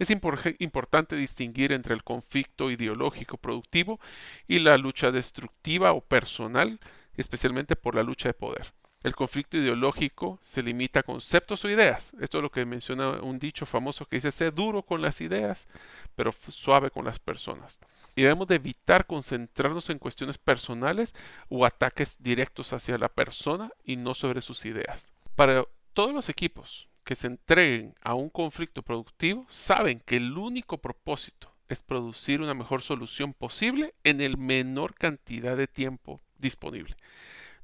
Es 0.00 0.08
importante 0.08 1.14
distinguir 1.14 1.72
entre 1.72 1.94
el 1.94 2.02
conflicto 2.02 2.70
ideológico 2.70 3.36
productivo 3.36 4.00
y 4.48 4.60
la 4.60 4.78
lucha 4.78 5.12
destructiva 5.12 5.92
o 5.92 6.00
personal, 6.00 6.80
especialmente 7.18 7.76
por 7.76 7.94
la 7.94 8.02
lucha 8.02 8.30
de 8.30 8.32
poder. 8.32 8.72
El 9.02 9.14
conflicto 9.14 9.58
ideológico 9.58 10.38
se 10.40 10.62
limita 10.62 11.00
a 11.00 11.02
conceptos 11.02 11.66
o 11.66 11.68
ideas. 11.68 12.12
Esto 12.18 12.38
es 12.38 12.42
lo 12.42 12.50
que 12.50 12.64
menciona 12.64 13.20
un 13.20 13.38
dicho 13.38 13.66
famoso 13.66 14.06
que 14.06 14.16
dice 14.16 14.30
ser 14.30 14.54
duro 14.54 14.82
con 14.82 15.02
las 15.02 15.20
ideas, 15.20 15.68
pero 16.16 16.32
suave 16.48 16.90
con 16.90 17.04
las 17.04 17.18
personas. 17.18 17.78
Y 18.16 18.22
debemos 18.22 18.48
de 18.48 18.54
evitar 18.54 19.06
concentrarnos 19.06 19.90
en 19.90 19.98
cuestiones 19.98 20.38
personales 20.38 21.14
o 21.50 21.66
ataques 21.66 22.16
directos 22.20 22.72
hacia 22.72 22.96
la 22.96 23.10
persona 23.10 23.70
y 23.84 23.96
no 23.96 24.14
sobre 24.14 24.40
sus 24.40 24.64
ideas. 24.64 25.12
Para 25.36 25.64
todos 25.92 26.14
los 26.14 26.30
equipos, 26.30 26.89
que 27.10 27.16
se 27.16 27.26
entreguen 27.26 27.92
a 28.02 28.14
un 28.14 28.30
conflicto 28.30 28.84
productivo 28.84 29.44
saben 29.48 29.98
que 29.98 30.16
el 30.16 30.38
único 30.38 30.78
propósito 30.78 31.52
es 31.68 31.82
producir 31.82 32.40
una 32.40 32.54
mejor 32.54 32.82
solución 32.82 33.34
posible 33.34 33.96
en 34.04 34.20
el 34.20 34.38
menor 34.38 34.94
cantidad 34.94 35.56
de 35.56 35.66
tiempo 35.66 36.20
disponible. 36.38 36.94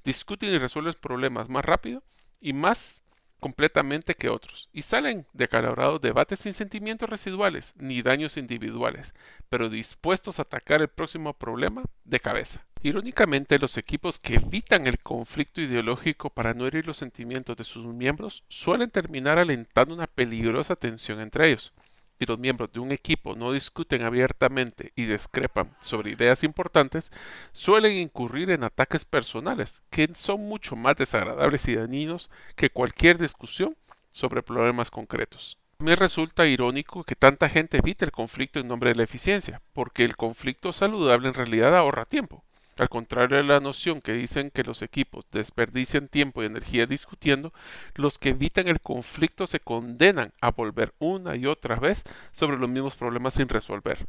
Discuten 0.02 0.52
y 0.52 0.58
resuelven 0.58 0.94
problemas 1.00 1.48
más 1.48 1.64
rápido 1.64 2.02
y 2.40 2.54
más 2.54 3.04
completamente 3.38 4.16
que 4.16 4.30
otros, 4.30 4.68
y 4.72 4.82
salen 4.82 5.28
de 5.32 5.44
acalorados 5.44 6.00
debates 6.00 6.40
sin 6.40 6.52
sentimientos 6.52 7.08
residuales 7.08 7.72
ni 7.76 8.02
daños 8.02 8.36
individuales, 8.36 9.14
pero 9.48 9.68
dispuestos 9.68 10.40
a 10.40 10.42
atacar 10.42 10.82
el 10.82 10.88
próximo 10.88 11.34
problema 11.34 11.84
de 12.04 12.18
cabeza. 12.18 12.65
Irónicamente, 12.82 13.58
los 13.58 13.78
equipos 13.78 14.18
que 14.18 14.34
evitan 14.34 14.86
el 14.86 14.98
conflicto 14.98 15.60
ideológico 15.60 16.30
para 16.30 16.54
no 16.54 16.66
herir 16.66 16.86
los 16.86 16.96
sentimientos 16.96 17.56
de 17.56 17.64
sus 17.64 17.86
miembros 17.86 18.44
suelen 18.48 18.90
terminar 18.90 19.38
alentando 19.38 19.94
una 19.94 20.06
peligrosa 20.06 20.76
tensión 20.76 21.20
entre 21.20 21.50
ellos 21.50 21.72
si 22.18 22.26
los 22.26 22.38
miembros 22.38 22.72
de 22.72 22.80
un 22.80 22.92
equipo 22.92 23.34
no 23.34 23.52
discuten 23.52 24.02
abiertamente 24.02 24.92
y 24.96 25.04
discrepan 25.04 25.74
sobre 25.80 26.12
ideas 26.12 26.42
importantes, 26.42 27.10
suelen 27.52 27.96
incurrir 27.96 28.50
en 28.50 28.64
ataques 28.64 29.04
personales, 29.04 29.82
que 29.90 30.08
son 30.14 30.40
mucho 30.40 30.76
más 30.76 30.96
desagradables 30.96 31.66
y 31.68 31.76
dañinos 31.76 32.30
que 32.54 32.70
cualquier 32.70 33.18
discusión 33.18 33.76
sobre 34.12 34.42
problemas 34.42 34.90
concretos. 34.90 35.58
Me 35.78 35.94
resulta 35.94 36.46
irónico 36.46 37.04
que 37.04 37.16
tanta 37.16 37.50
gente 37.50 37.78
evite 37.78 38.06
el 38.06 38.12
conflicto 38.12 38.60
en 38.60 38.68
nombre 38.68 38.90
de 38.90 38.96
la 38.96 39.02
eficiencia, 39.02 39.60
porque 39.74 40.04
el 40.04 40.16
conflicto 40.16 40.72
saludable 40.72 41.28
en 41.28 41.34
realidad 41.34 41.76
ahorra 41.76 42.06
tiempo. 42.06 42.42
Al 42.76 42.90
contrario 42.90 43.38
de 43.38 43.42
la 43.42 43.58
noción 43.58 44.02
que 44.02 44.12
dicen 44.12 44.50
que 44.50 44.62
los 44.62 44.82
equipos 44.82 45.24
desperdician 45.32 46.08
tiempo 46.08 46.42
y 46.42 46.46
energía 46.46 46.86
discutiendo, 46.86 47.54
los 47.94 48.18
que 48.18 48.30
evitan 48.30 48.68
el 48.68 48.80
conflicto 48.80 49.46
se 49.46 49.60
condenan 49.60 50.34
a 50.42 50.50
volver 50.50 50.92
una 50.98 51.36
y 51.36 51.46
otra 51.46 51.76
vez 51.76 52.02
sobre 52.32 52.58
los 52.58 52.68
mismos 52.68 52.94
problemas 52.94 53.32
sin 53.34 53.48
resolver. 53.48 54.06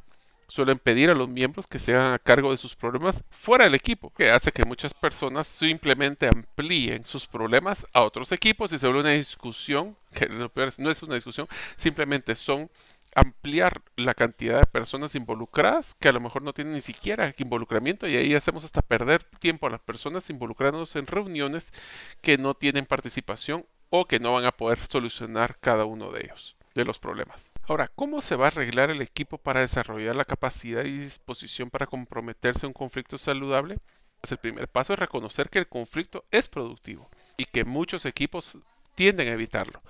Suelen 0.50 0.79
pedir 0.79 1.09
a 1.09 1.13
los 1.13 1.29
miembros 1.29 1.67
que 1.67 1.79
se 1.79 1.93
hagan 1.93 2.13
a 2.13 2.19
cargo 2.19 2.51
de 2.51 2.57
sus 2.57 2.75
problemas 2.75 3.24
fuera 3.29 3.65
del 3.65 3.75
equipo, 3.75 4.13
que 4.17 4.31
hace 4.31 4.51
que 4.51 4.63
muchas 4.63 4.93
personas 4.93 5.47
simplemente 5.47 6.27
amplíen 6.27 7.03
sus 7.05 7.27
problemas 7.27 7.86
a 7.93 8.01
otros 8.01 8.31
equipos 8.31 8.71
y 8.71 8.77
se 8.77 8.88
vuelve 8.88 9.01
una 9.01 9.12
discusión, 9.12 9.95
que 10.13 10.27
no 10.27 10.89
es 10.89 11.03
una 11.03 11.15
discusión, 11.15 11.47
simplemente 11.75 12.36
son 12.36 12.69
ampliar 13.15 13.81
la 13.95 14.13
cantidad 14.13 14.59
de 14.59 14.65
personas 14.65 15.15
involucradas 15.15 15.95
que 15.99 16.09
a 16.09 16.11
lo 16.11 16.19
mejor 16.19 16.41
no 16.43 16.53
tienen 16.53 16.73
ni 16.73 16.81
siquiera 16.81 17.33
involucramiento 17.37 18.07
y 18.07 18.15
ahí 18.15 18.35
hacemos 18.35 18.63
hasta 18.63 18.81
perder 18.81 19.23
tiempo 19.39 19.67
a 19.67 19.71
las 19.71 19.81
personas 19.81 20.29
involucrándose 20.29 20.99
en 20.99 21.07
reuniones 21.07 21.73
que 22.21 22.37
no 22.37 22.53
tienen 22.53 22.85
participación 22.85 23.65
o 23.89 24.05
que 24.05 24.19
no 24.19 24.33
van 24.33 24.45
a 24.45 24.51
poder 24.51 24.79
solucionar 24.89 25.57
cada 25.59 25.85
uno 25.85 26.11
de 26.11 26.25
ellos 26.25 26.55
de 26.75 26.85
los 26.85 26.99
problemas. 26.99 27.51
Ahora, 27.67 27.89
¿cómo 27.95 28.21
se 28.21 28.35
va 28.35 28.45
a 28.45 28.47
arreglar 28.49 28.91
el 28.91 29.01
equipo 29.01 29.39
para 29.39 29.61
desarrollar 29.61 30.15
la 30.15 30.25
capacidad 30.25 30.85
y 30.85 30.97
disposición 30.97 31.69
para 31.71 31.87
comprometerse 31.87 32.65
a 32.65 32.69
un 32.69 32.73
conflicto 32.73 33.17
saludable? 33.17 33.79
Pues 34.21 34.31
el 34.31 34.37
primer 34.37 34.67
paso 34.67 34.93
es 34.93 34.99
reconocer 34.99 35.49
que 35.49 35.59
el 35.59 35.67
conflicto 35.67 36.25
es 36.31 36.47
productivo 36.47 37.09
y 37.35 37.45
que 37.45 37.65
muchos 37.65 38.05
equipos 38.05 38.57
tienden 38.95 39.27
a 39.27 39.33
evitarlo. 39.33 39.81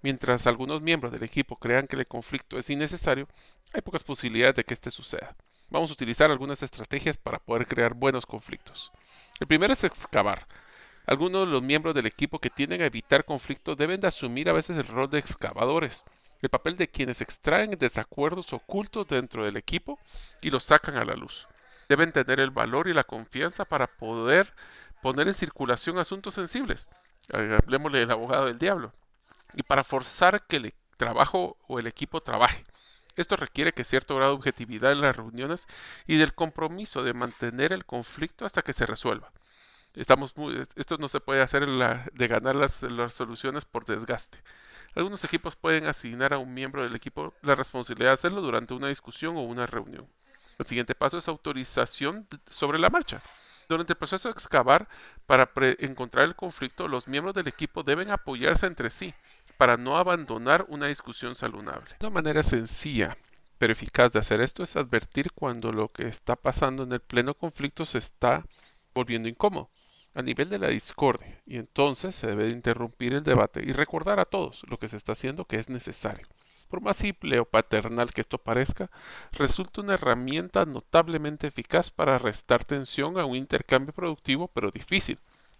Mientras 0.00 0.46
algunos 0.46 0.80
miembros 0.80 1.12
del 1.12 1.24
equipo 1.24 1.56
crean 1.56 1.88
que 1.88 1.96
el 1.96 2.06
conflicto 2.06 2.56
es 2.56 2.70
innecesario, 2.70 3.26
hay 3.72 3.80
pocas 3.80 4.04
posibilidades 4.04 4.56
de 4.56 4.64
que 4.64 4.74
este 4.74 4.90
suceda. 4.90 5.34
Vamos 5.70 5.90
a 5.90 5.92
utilizar 5.92 6.30
algunas 6.30 6.62
estrategias 6.62 7.18
para 7.18 7.38
poder 7.38 7.66
crear 7.66 7.94
buenos 7.94 8.24
conflictos. 8.24 8.92
El 9.40 9.46
primero 9.46 9.72
es 9.72 9.84
excavar. 9.84 10.46
Algunos 11.06 11.46
de 11.46 11.52
los 11.52 11.62
miembros 11.62 11.94
del 11.94 12.06
equipo 12.06 12.38
que 12.38 12.50
tienden 12.50 12.82
a 12.82 12.86
evitar 12.86 13.24
conflictos 13.24 13.76
deben 13.76 14.00
de 14.00 14.06
asumir 14.06 14.48
a 14.48 14.52
veces 14.52 14.76
el 14.78 14.86
rol 14.86 15.10
de 15.10 15.18
excavadores, 15.18 16.04
el 16.42 16.48
papel 16.48 16.76
de 16.76 16.88
quienes 16.88 17.20
extraen 17.20 17.70
desacuerdos 17.72 18.52
ocultos 18.52 19.08
dentro 19.08 19.44
del 19.44 19.56
equipo 19.56 19.98
y 20.40 20.50
los 20.50 20.64
sacan 20.64 20.96
a 20.96 21.04
la 21.04 21.14
luz. 21.14 21.48
Deben 21.88 22.12
tener 22.12 22.40
el 22.40 22.50
valor 22.50 22.88
y 22.88 22.94
la 22.94 23.04
confianza 23.04 23.64
para 23.64 23.86
poder 23.86 24.54
poner 25.02 25.28
en 25.28 25.34
circulación 25.34 25.98
asuntos 25.98 26.34
sensibles, 26.34 26.88
hablemosle 27.32 28.00
del 28.00 28.10
abogado 28.10 28.46
del 28.46 28.58
diablo, 28.58 28.92
y 29.54 29.62
para 29.62 29.84
forzar 29.84 30.46
que 30.46 30.56
el 30.56 30.74
trabajo 30.96 31.56
o 31.66 31.78
el 31.78 31.86
equipo 31.86 32.20
trabaje. 32.20 32.64
Esto 33.16 33.36
requiere 33.36 33.72
que 33.72 33.84
cierto 33.84 34.14
grado 34.14 34.32
de 34.32 34.36
objetividad 34.36 34.92
en 34.92 35.00
las 35.00 35.16
reuniones 35.16 35.66
y 36.06 36.16
del 36.16 36.34
compromiso 36.34 37.02
de 37.02 37.14
mantener 37.14 37.72
el 37.72 37.84
conflicto 37.84 38.44
hasta 38.44 38.62
que 38.62 38.72
se 38.72 38.86
resuelva. 38.86 39.32
Estamos 39.94 40.34
esto 40.76 40.98
no 40.98 41.08
se 41.08 41.18
puede 41.18 41.40
hacer 41.40 41.66
de 41.66 42.28
ganar 42.28 42.54
las, 42.54 42.82
las 42.82 43.14
soluciones 43.14 43.64
por 43.64 43.84
desgaste. 43.86 44.40
Algunos 44.94 45.24
equipos 45.24 45.56
pueden 45.56 45.86
asignar 45.86 46.32
a 46.32 46.38
un 46.38 46.54
miembro 46.54 46.82
del 46.82 46.94
equipo 46.94 47.34
la 47.42 47.56
responsabilidad 47.56 48.10
de 48.10 48.14
hacerlo 48.14 48.40
durante 48.40 48.74
una 48.74 48.88
discusión 48.88 49.36
o 49.36 49.42
una 49.42 49.66
reunión. 49.66 50.06
El 50.58 50.66
siguiente 50.66 50.94
paso 50.94 51.18
es 51.18 51.26
autorización 51.26 52.28
sobre 52.46 52.78
la 52.78 52.90
marcha. 52.90 53.20
Durante 53.68 53.92
el 53.92 53.98
proceso 53.98 54.28
de 54.28 54.32
excavar 54.32 54.88
para 55.26 55.50
encontrar 55.78 56.24
el 56.24 56.36
conflicto, 56.36 56.88
los 56.88 57.06
miembros 57.06 57.34
del 57.34 57.48
equipo 57.48 57.82
deben 57.82 58.10
apoyarse 58.10 58.66
entre 58.66 58.90
sí 58.90 59.14
para 59.58 59.76
no 59.76 59.98
abandonar 59.98 60.64
una 60.68 60.86
discusión 60.86 61.34
saludable. 61.34 61.94
Una 62.00 62.10
manera 62.10 62.42
sencilla 62.42 63.18
pero 63.58 63.72
eficaz 63.72 64.12
de 64.12 64.20
hacer 64.20 64.40
esto 64.40 64.62
es 64.62 64.76
advertir 64.76 65.32
cuando 65.32 65.72
lo 65.72 65.88
que 65.88 66.06
está 66.06 66.36
pasando 66.36 66.84
en 66.84 66.92
el 66.92 67.00
pleno 67.00 67.34
conflicto 67.34 67.84
se 67.84 67.98
está 67.98 68.46
volviendo 68.94 69.28
incómodo 69.28 69.68
a 70.14 70.22
nivel 70.22 70.48
de 70.48 70.58
la 70.58 70.68
discordia 70.68 71.42
y 71.44 71.58
entonces 71.58 72.14
se 72.14 72.28
debe 72.28 72.48
interrumpir 72.48 73.14
el 73.14 73.24
debate 73.24 73.62
y 73.64 73.72
recordar 73.72 74.20
a 74.20 74.24
todos 74.24 74.62
lo 74.68 74.78
que 74.78 74.88
se 74.88 74.96
está 74.96 75.12
haciendo 75.12 75.44
que 75.44 75.56
es 75.56 75.68
necesario. 75.68 76.26
Por 76.68 76.80
más 76.80 76.96
simple 76.96 77.40
o 77.40 77.46
paternal 77.46 78.12
que 78.12 78.20
esto 78.20 78.38
parezca, 78.38 78.90
resulta 79.32 79.80
una 79.80 79.94
herramienta 79.94 80.66
notablemente 80.66 81.46
eficaz 81.46 81.90
para 81.90 82.18
restar 82.18 82.64
tensión 82.64 83.18
a 83.18 83.24
un 83.24 83.36
intercambio 83.36 83.92
productivo 83.92 84.48
pero 84.48 84.70
difícil 84.70 85.18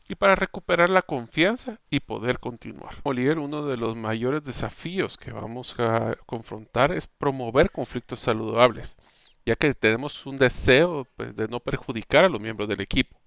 y 0.09 0.14
para 0.14 0.35
recuperar 0.35 0.88
la 0.88 1.03
confianza 1.03 1.79
y 1.90 2.01
poder 2.01 2.40
continuar. 2.40 2.97
Oliver, 3.03 3.38
uno 3.38 3.66
de 3.66 3.77
los 3.77 3.94
mayores 3.94 4.42
desafíos 4.42 5.18
que 5.18 5.31
vamos 5.31 5.75
a 5.79 6.16
confrontar 6.25 6.92
es 6.92 7.07
promover 7.07 7.71
conflictos 7.71 8.18
saludables, 8.18 8.97
ya 9.44 9.55
que 9.55 9.75
tenemos 9.75 10.25
un 10.25 10.38
deseo 10.38 11.07
pues, 11.16 11.37
de 11.37 11.47
no 11.47 11.61
perjudicar 11.61 12.25
a 12.25 12.29
los 12.31 12.40
miembros 12.40 12.68
del 12.68 12.81
equipo. 12.81 13.18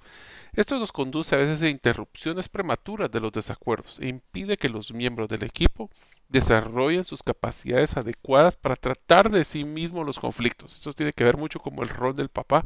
Esto 0.54 0.78
nos 0.80 0.92
conduce 0.92 1.34
a 1.34 1.38
veces 1.38 1.62
a 1.62 1.70
interrupciones 1.70 2.50
prematuras 2.50 3.10
de 3.10 3.22
los 3.22 3.32
desacuerdos 3.32 4.00
e 4.00 4.10
impide 4.10 4.58
que 4.58 4.68
los 4.68 4.92
miembros 4.92 5.30
del 5.30 5.44
equipo 5.44 5.90
desarrollen 6.28 7.06
sus 7.06 7.24
capacidades 7.24 7.96
adecuadas 7.96 8.58
para 8.58 8.76
tratar 8.76 9.30
de 9.30 9.46
sí 9.46 9.64
mismos 9.64 10.06
los 10.06 10.20
conflictos. 10.20 10.74
Esto 10.74 10.92
tiene 10.92 11.14
que 11.14 11.24
ver 11.24 11.38
mucho 11.38 11.60
con 11.60 11.80
el 11.80 11.88
rol 11.88 12.16
del 12.16 12.28
papá 12.28 12.66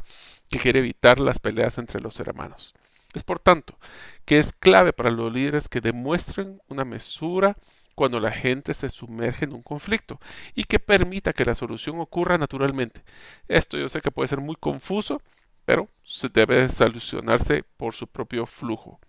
que 0.50 0.58
quiere 0.58 0.80
evitar 0.80 1.20
las 1.20 1.38
peleas 1.38 1.78
entre 1.78 2.00
los 2.00 2.18
hermanos. 2.18 2.74
Es 3.16 3.24
por 3.24 3.38
tanto 3.38 3.78
que 4.26 4.38
es 4.38 4.52
clave 4.52 4.92
para 4.92 5.10
los 5.10 5.32
líderes 5.32 5.70
que 5.70 5.80
demuestren 5.80 6.60
una 6.68 6.84
mesura 6.84 7.56
cuando 7.94 8.20
la 8.20 8.30
gente 8.30 8.74
se 8.74 8.90
sumerge 8.90 9.46
en 9.46 9.54
un 9.54 9.62
conflicto 9.62 10.20
y 10.54 10.64
que 10.64 10.78
permita 10.78 11.32
que 11.32 11.46
la 11.46 11.54
solución 11.54 11.98
ocurra 11.98 12.36
naturalmente. 12.36 13.02
Esto 13.48 13.78
yo 13.78 13.88
sé 13.88 14.02
que 14.02 14.10
puede 14.10 14.28
ser 14.28 14.42
muy 14.42 14.54
confuso, 14.56 15.22
pero 15.64 15.88
se 16.04 16.28
debe 16.28 16.68
solucionarse 16.68 17.64
por 17.78 17.94
su 17.94 18.06
propio 18.06 18.44
flujo. 18.44 19.00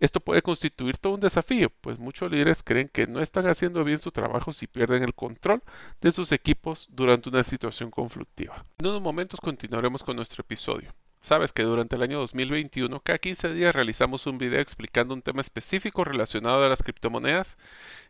Esto 0.00 0.18
puede 0.18 0.42
constituir 0.42 0.98
todo 0.98 1.14
un 1.14 1.20
desafío, 1.20 1.70
pues 1.80 2.00
muchos 2.00 2.32
líderes 2.32 2.64
creen 2.64 2.88
que 2.88 3.06
no 3.06 3.20
están 3.20 3.46
haciendo 3.46 3.84
bien 3.84 3.98
su 3.98 4.10
trabajo 4.10 4.52
si 4.52 4.66
pierden 4.66 5.04
el 5.04 5.14
control 5.14 5.62
de 6.00 6.10
sus 6.10 6.32
equipos 6.32 6.88
durante 6.90 7.28
una 7.28 7.44
situación 7.44 7.92
conflictiva. 7.92 8.64
En 8.80 8.88
unos 8.88 9.00
momentos 9.00 9.40
continuaremos 9.40 10.02
con 10.02 10.16
nuestro 10.16 10.40
episodio. 10.40 10.92
Sabes 11.24 11.54
que 11.54 11.62
durante 11.62 11.96
el 11.96 12.02
año 12.02 12.18
2021 12.18 13.00
cada 13.00 13.16
15 13.16 13.54
días 13.54 13.74
realizamos 13.74 14.26
un 14.26 14.36
video 14.36 14.60
explicando 14.60 15.14
un 15.14 15.22
tema 15.22 15.40
específico 15.40 16.04
relacionado 16.04 16.62
a 16.62 16.68
las 16.68 16.82
criptomonedas. 16.82 17.56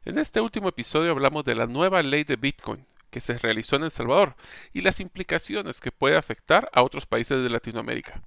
En 0.05 0.18
este 0.18 0.40
último 0.40 0.68
episodio 0.68 1.12
hablamos 1.12 1.44
de 1.44 1.55
la 1.55 1.68
nueva 1.68 2.03
ley 2.03 2.24
de 2.24 2.35
Bitcoin, 2.35 2.85
que 3.11 3.20
se 3.20 3.38
realizó 3.38 3.77
en 3.77 3.85
El 3.85 3.92
Salvador 3.92 4.35
y 4.72 4.81
las 4.81 4.98
implicaciones 4.98 5.81
que 5.81 5.92
puede 5.92 6.16
afectar 6.16 6.68
a 6.72 6.83
otros 6.83 7.07
países 7.07 7.40
de 7.40 7.50
Latinoamérica. 7.50 8.20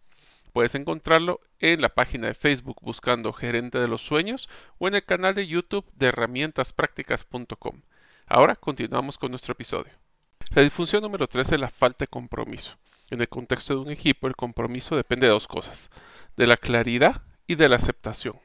Puedes 0.53 0.73
encontrarlo 0.73 1.41
en 1.59 1.81
la 1.81 1.89
página 1.89 2.27
de 2.27 2.33
Facebook 2.33 2.77
buscando 2.81 3.33
Gerente 3.33 3.79
de 3.79 3.89
los 3.89 4.01
Sueños 4.01 4.47
o 4.77 4.87
en 4.87 4.95
el 4.95 5.03
canal 5.03 5.35
de 5.35 5.47
YouTube 5.47 5.85
de 5.95 6.07
herramientasprácticas.com. 6.07 7.81
Ahora 8.25 8.55
continuamos 8.55 9.17
con 9.17 9.31
nuestro 9.31 9.51
episodio. 9.51 9.91
La 10.55 10.61
disfunción 10.61 11.03
número 11.03 11.27
3 11.27 11.51
es 11.51 11.59
la 11.59 11.67
falta 11.67 12.05
de 12.05 12.07
compromiso. 12.07 12.77
En 13.09 13.21
el 13.21 13.29
contexto 13.29 13.73
de 13.73 13.79
un 13.79 13.89
equipo, 13.89 14.27
el 14.27 14.35
compromiso 14.35 14.95
depende 14.95 15.27
de 15.27 15.33
dos 15.33 15.47
cosas, 15.47 15.89
de 16.35 16.45
la 16.45 16.57
claridad 16.57 17.21
y 17.47 17.55
de 17.55 17.69
la 17.69 17.77
aceptación. 17.77 18.35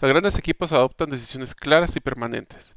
Los 0.00 0.10
grandes 0.10 0.38
equipos 0.38 0.72
adoptan 0.72 1.10
decisiones 1.10 1.54
claras 1.54 1.96
y 1.96 2.00
permanentes 2.00 2.70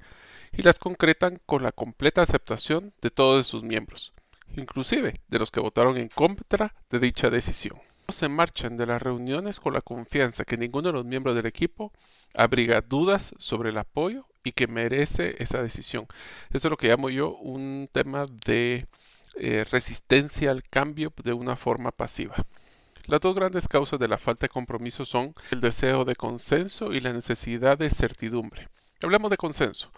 y 0.53 0.63
las 0.63 0.79
concretan 0.79 1.39
con 1.45 1.63
la 1.63 1.71
completa 1.71 2.21
aceptación 2.21 2.93
de 3.01 3.11
todos 3.11 3.45
sus 3.45 3.61
miembros, 3.61 4.13
inclusive 4.55 5.19
de 5.27 5.39
los 5.39 5.51
que 5.51 5.59
votaron 5.59 5.97
en 5.97 6.07
contra 6.07 6.73
de 6.89 6.99
dicha 6.99 7.29
decisión. 7.29 7.77
Se 8.09 8.27
marchan 8.27 8.75
de 8.77 8.85
las 8.85 9.01
reuniones 9.01 9.59
con 9.59 9.73
la 9.73 9.81
confianza 9.81 10.43
que 10.43 10.57
ninguno 10.57 10.89
de 10.89 10.93
los 10.93 11.05
miembros 11.05 11.35
del 11.35 11.45
equipo 11.45 11.93
abriga 12.35 12.81
dudas 12.81 13.33
sobre 13.37 13.69
el 13.69 13.77
apoyo 13.77 14.25
y 14.43 14.53
que 14.53 14.67
merece 14.67 15.35
esa 15.39 15.61
decisión. 15.61 16.07
Eso 16.49 16.67
es 16.67 16.71
lo 16.71 16.77
que 16.77 16.87
llamo 16.87 17.09
yo 17.09 17.35
un 17.35 17.89
tema 17.91 18.23
de 18.45 18.87
eh, 19.35 19.65
resistencia 19.69 20.51
al 20.51 20.63
cambio 20.63 21.13
de 21.23 21.33
una 21.33 21.55
forma 21.55 21.91
pasiva. 21.91 22.35
Las 23.05 23.21
dos 23.21 23.35
grandes 23.35 23.67
causas 23.67 23.99
de 23.99 24.07
la 24.07 24.17
falta 24.17 24.45
de 24.45 24.49
compromiso 24.49 25.05
son 25.05 25.33
el 25.51 25.59
deseo 25.59 26.05
de 26.05 26.15
consenso 26.15 26.93
y 26.93 26.99
la 26.99 27.13
necesidad 27.13 27.77
de 27.77 27.89
certidumbre. 27.89 28.69
Hablemos 29.01 29.31
de 29.31 29.37
consenso. 29.37 29.91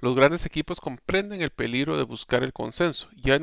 Los 0.00 0.14
grandes 0.14 0.46
equipos 0.46 0.80
comprenden 0.80 1.42
el 1.42 1.50
peligro 1.50 1.96
de 1.96 2.04
buscar 2.04 2.42
el 2.42 2.52
consenso 2.52 3.08
y 3.14 3.30
hay 3.30 3.40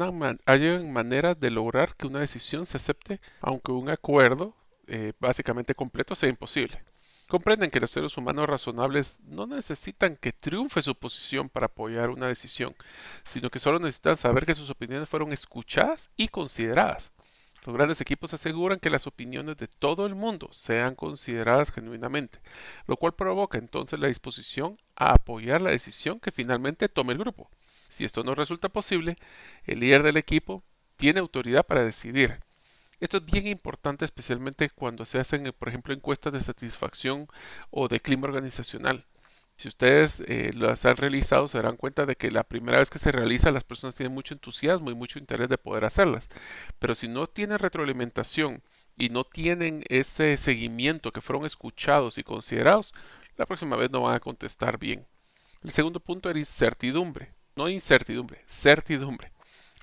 maneras 0.86 1.40
de 1.40 1.52
lograr 1.52 1.96
que 1.96 2.08
una 2.08 2.20
decisión 2.20 2.66
se 2.66 2.78
acepte, 2.78 3.20
aunque 3.42 3.72
un 3.72 3.90
acuerdo 3.90 4.56
eh, 4.88 5.14
básicamente 5.20 5.76
completo 5.76 6.16
sea 6.16 6.30
imposible. 6.30 6.82
Comprenden 7.28 7.72
que 7.72 7.82
los 7.82 7.92
seres 7.92 8.16
humanos 8.18 8.48
razonables 8.48 9.20
no 9.26 9.46
necesitan 9.48 10.16
que 10.16 10.32
triunfe 10.32 10.82
su 10.82 10.96
posición 10.96 11.50
para 11.50 11.66
apoyar 11.66 12.10
una 12.10 12.28
decisión, 12.28 12.74
sino 13.26 13.50
que 13.50 13.60
solo 13.60 13.80
necesitan 13.80 14.16
saber 14.16 14.46
que 14.46 14.56
sus 14.56 14.70
opiniones 14.70 15.10
fueron 15.10 15.34
escuchadas 15.34 16.10
y 16.16 16.30
consideradas. 16.30 17.12
Los 17.66 17.76
grandes 17.76 18.00
equipos 18.00 18.34
aseguran 18.34 18.80
que 18.80 18.90
las 18.90 19.08
opiniones 19.08 19.58
de 19.58 19.68
todo 19.68 20.06
el 20.06 20.16
mundo 20.16 20.48
sean 20.54 20.96
consideradas 20.96 21.70
genuinamente, 21.70 22.40
lo 22.86 22.96
cual 22.96 23.14
provoca 23.14 23.58
entonces 23.58 24.00
la 24.00 24.08
disposición 24.08 24.80
a 24.96 25.12
apoyar 25.12 25.62
la 25.62 25.72
decisión 25.72 26.22
que 26.22 26.32
finalmente 26.32 26.88
tome 26.88 27.12
el 27.12 27.20
grupo. 27.20 27.52
Si 27.90 28.06
esto 28.06 28.24
no 28.24 28.36
resulta 28.36 28.70
posible, 28.70 29.16
el 29.66 29.82
líder 29.82 30.04
del 30.04 30.16
equipo 30.16 30.64
tiene 30.96 31.20
autoridad 31.20 31.66
para 31.66 31.84
decidir, 31.84 32.40
esto 33.00 33.18
es 33.18 33.26
bien 33.26 33.48
importante 33.48 34.06
especialmente 34.06 34.70
cuando 34.70 35.06
se 35.06 35.20
hacen, 35.20 35.54
por 35.58 35.70
ejemplo, 35.70 35.94
encuestas 35.94 36.34
de 36.34 36.42
satisfacción 36.42 37.28
o 37.70 37.88
de 37.88 38.00
clima 38.00 38.28
organizacional. 38.28 39.06
Si 39.58 39.68
ustedes 39.68 40.22
eh, 40.28 40.52
las 40.54 40.86
han 40.86 40.98
realizado, 40.98 41.48
se 41.48 41.58
darán 41.58 41.78
cuenta 41.78 42.06
de 42.06 42.16
que 42.16 42.30
la 42.30 42.44
primera 42.44 42.78
vez 42.78 42.92
que 42.92 43.00
se 43.00 43.12
realiza 43.12 43.52
las 43.52 43.64
personas 43.64 43.96
tienen 43.96 44.14
mucho 44.14 44.36
entusiasmo 44.36 44.92
y 44.92 44.96
mucho 44.96 45.18
interés 45.18 45.50
de 45.50 45.58
poder 45.58 45.84
hacerlas. 45.86 46.28
Pero 46.78 46.94
si 46.94 47.08
no 47.08 47.26
tienen 47.26 47.58
retroalimentación 47.58 48.62
y 48.98 49.10
no 49.10 49.24
tienen 49.24 49.84
ese 49.90 50.38
seguimiento 50.38 51.12
que 51.12 51.22
fueron 51.22 51.46
escuchados 51.46 52.20
y 52.20 52.24
considerados, 52.24 52.94
la 53.36 53.48
próxima 53.48 53.76
vez 53.78 53.90
no 53.90 54.02
van 54.02 54.16
a 54.16 54.20
contestar 54.20 54.78
bien. 54.78 55.08
El 55.64 55.72
segundo 55.72 56.00
punto 56.00 56.30
era 56.30 56.38
incertidumbre. 56.38 57.34
No 57.56 57.68
incertidumbre, 57.68 58.44
certidumbre. 58.48 59.32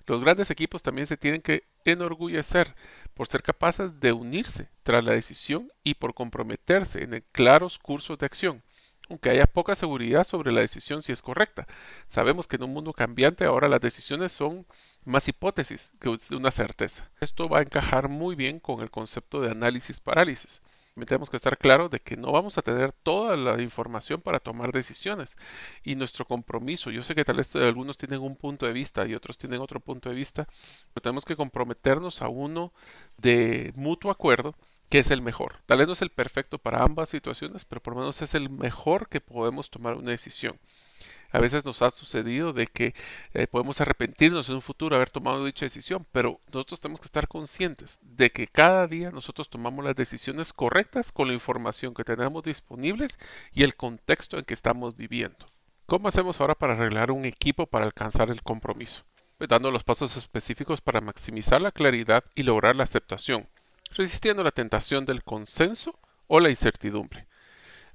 Los 0.06 0.20
grandes 0.20 0.50
equipos 0.50 0.82
también 0.82 1.06
se 1.06 1.16
tienen 1.16 1.40
que 1.40 1.64
enorgullecer 1.84 2.74
por 3.14 3.26
ser 3.28 3.42
capaces 3.42 4.00
de 4.00 4.12
unirse 4.12 4.68
tras 4.82 5.04
la 5.04 5.12
decisión 5.12 5.72
y 5.82 5.94
por 5.94 6.14
comprometerse 6.14 7.04
en 7.04 7.24
claros 7.32 7.78
cursos 7.78 8.18
de 8.18 8.26
acción, 8.26 8.62
aunque 9.08 9.30
haya 9.30 9.46
poca 9.46 9.74
seguridad 9.74 10.24
sobre 10.24 10.52
la 10.52 10.60
decisión 10.60 11.02
si 11.02 11.12
es 11.12 11.22
correcta. 11.22 11.66
Sabemos 12.06 12.46
que 12.46 12.56
en 12.56 12.64
un 12.64 12.74
mundo 12.74 12.92
cambiante 12.92 13.44
ahora 13.44 13.68
las 13.68 13.80
decisiones 13.80 14.32
son 14.32 14.66
más 15.04 15.26
hipótesis 15.28 15.92
que 16.00 16.10
una 16.34 16.50
certeza. 16.50 17.10
Esto 17.20 17.48
va 17.48 17.60
a 17.60 17.62
encajar 17.62 18.08
muy 18.08 18.34
bien 18.34 18.60
con 18.60 18.80
el 18.80 18.90
concepto 18.90 19.40
de 19.40 19.50
análisis 19.50 20.00
parálisis 20.00 20.60
tenemos 20.94 21.28
que 21.28 21.36
estar 21.36 21.58
claros 21.58 21.90
de 21.90 21.98
que 22.00 22.16
no 22.16 22.30
vamos 22.30 22.56
a 22.56 22.62
tener 22.62 22.92
toda 22.92 23.36
la 23.36 23.60
información 23.60 24.20
para 24.20 24.38
tomar 24.38 24.72
decisiones. 24.72 25.36
Y 25.82 25.96
nuestro 25.96 26.24
compromiso, 26.24 26.90
yo 26.90 27.02
sé 27.02 27.14
que 27.14 27.24
tal 27.24 27.36
vez 27.36 27.54
algunos 27.56 27.96
tienen 27.96 28.20
un 28.20 28.36
punto 28.36 28.66
de 28.66 28.72
vista 28.72 29.04
y 29.06 29.14
otros 29.14 29.36
tienen 29.36 29.60
otro 29.60 29.80
punto 29.80 30.08
de 30.08 30.14
vista, 30.14 30.46
pero 30.92 31.02
tenemos 31.02 31.24
que 31.24 31.36
comprometernos 31.36 32.22
a 32.22 32.28
uno 32.28 32.72
de 33.16 33.72
mutuo 33.74 34.10
acuerdo 34.10 34.54
que 34.88 35.00
es 35.00 35.10
el 35.10 35.22
mejor. 35.22 35.56
Tal 35.66 35.78
vez 35.78 35.86
no 35.88 35.94
es 35.94 36.02
el 36.02 36.10
perfecto 36.10 36.58
para 36.58 36.82
ambas 36.82 37.08
situaciones, 37.08 37.64
pero 37.64 37.82
por 37.82 37.94
lo 37.94 38.00
menos 38.00 38.22
es 38.22 38.34
el 38.34 38.48
mejor 38.50 39.08
que 39.08 39.20
podemos 39.20 39.70
tomar 39.70 39.94
una 39.94 40.10
decisión. 40.12 40.58
A 41.34 41.40
veces 41.40 41.64
nos 41.64 41.82
ha 41.82 41.90
sucedido 41.90 42.52
de 42.52 42.68
que 42.68 42.94
eh, 43.32 43.48
podemos 43.48 43.80
arrepentirnos 43.80 44.48
en 44.48 44.54
un 44.54 44.62
futuro 44.62 44.94
haber 44.94 45.10
tomado 45.10 45.44
dicha 45.44 45.66
decisión, 45.66 46.06
pero 46.12 46.38
nosotros 46.52 46.78
tenemos 46.78 47.00
que 47.00 47.06
estar 47.06 47.26
conscientes 47.26 47.98
de 48.02 48.30
que 48.30 48.46
cada 48.46 48.86
día 48.86 49.10
nosotros 49.10 49.50
tomamos 49.50 49.84
las 49.84 49.96
decisiones 49.96 50.52
correctas 50.52 51.10
con 51.10 51.26
la 51.26 51.34
información 51.34 51.92
que 51.92 52.04
tenemos 52.04 52.44
disponibles 52.44 53.18
y 53.52 53.64
el 53.64 53.74
contexto 53.74 54.38
en 54.38 54.44
que 54.44 54.54
estamos 54.54 54.96
viviendo. 54.96 55.44
¿Cómo 55.86 56.06
hacemos 56.06 56.40
ahora 56.40 56.54
para 56.54 56.74
arreglar 56.74 57.10
un 57.10 57.24
equipo 57.24 57.66
para 57.66 57.86
alcanzar 57.86 58.30
el 58.30 58.44
compromiso? 58.44 59.02
Pues 59.36 59.50
dando 59.50 59.72
los 59.72 59.82
pasos 59.82 60.16
específicos 60.16 60.80
para 60.80 61.00
maximizar 61.00 61.60
la 61.60 61.72
claridad 61.72 62.22
y 62.36 62.44
lograr 62.44 62.76
la 62.76 62.84
aceptación, 62.84 63.48
resistiendo 63.96 64.44
la 64.44 64.52
tentación 64.52 65.04
del 65.04 65.24
consenso 65.24 65.98
o 66.28 66.38
la 66.38 66.50
incertidumbre. 66.50 67.26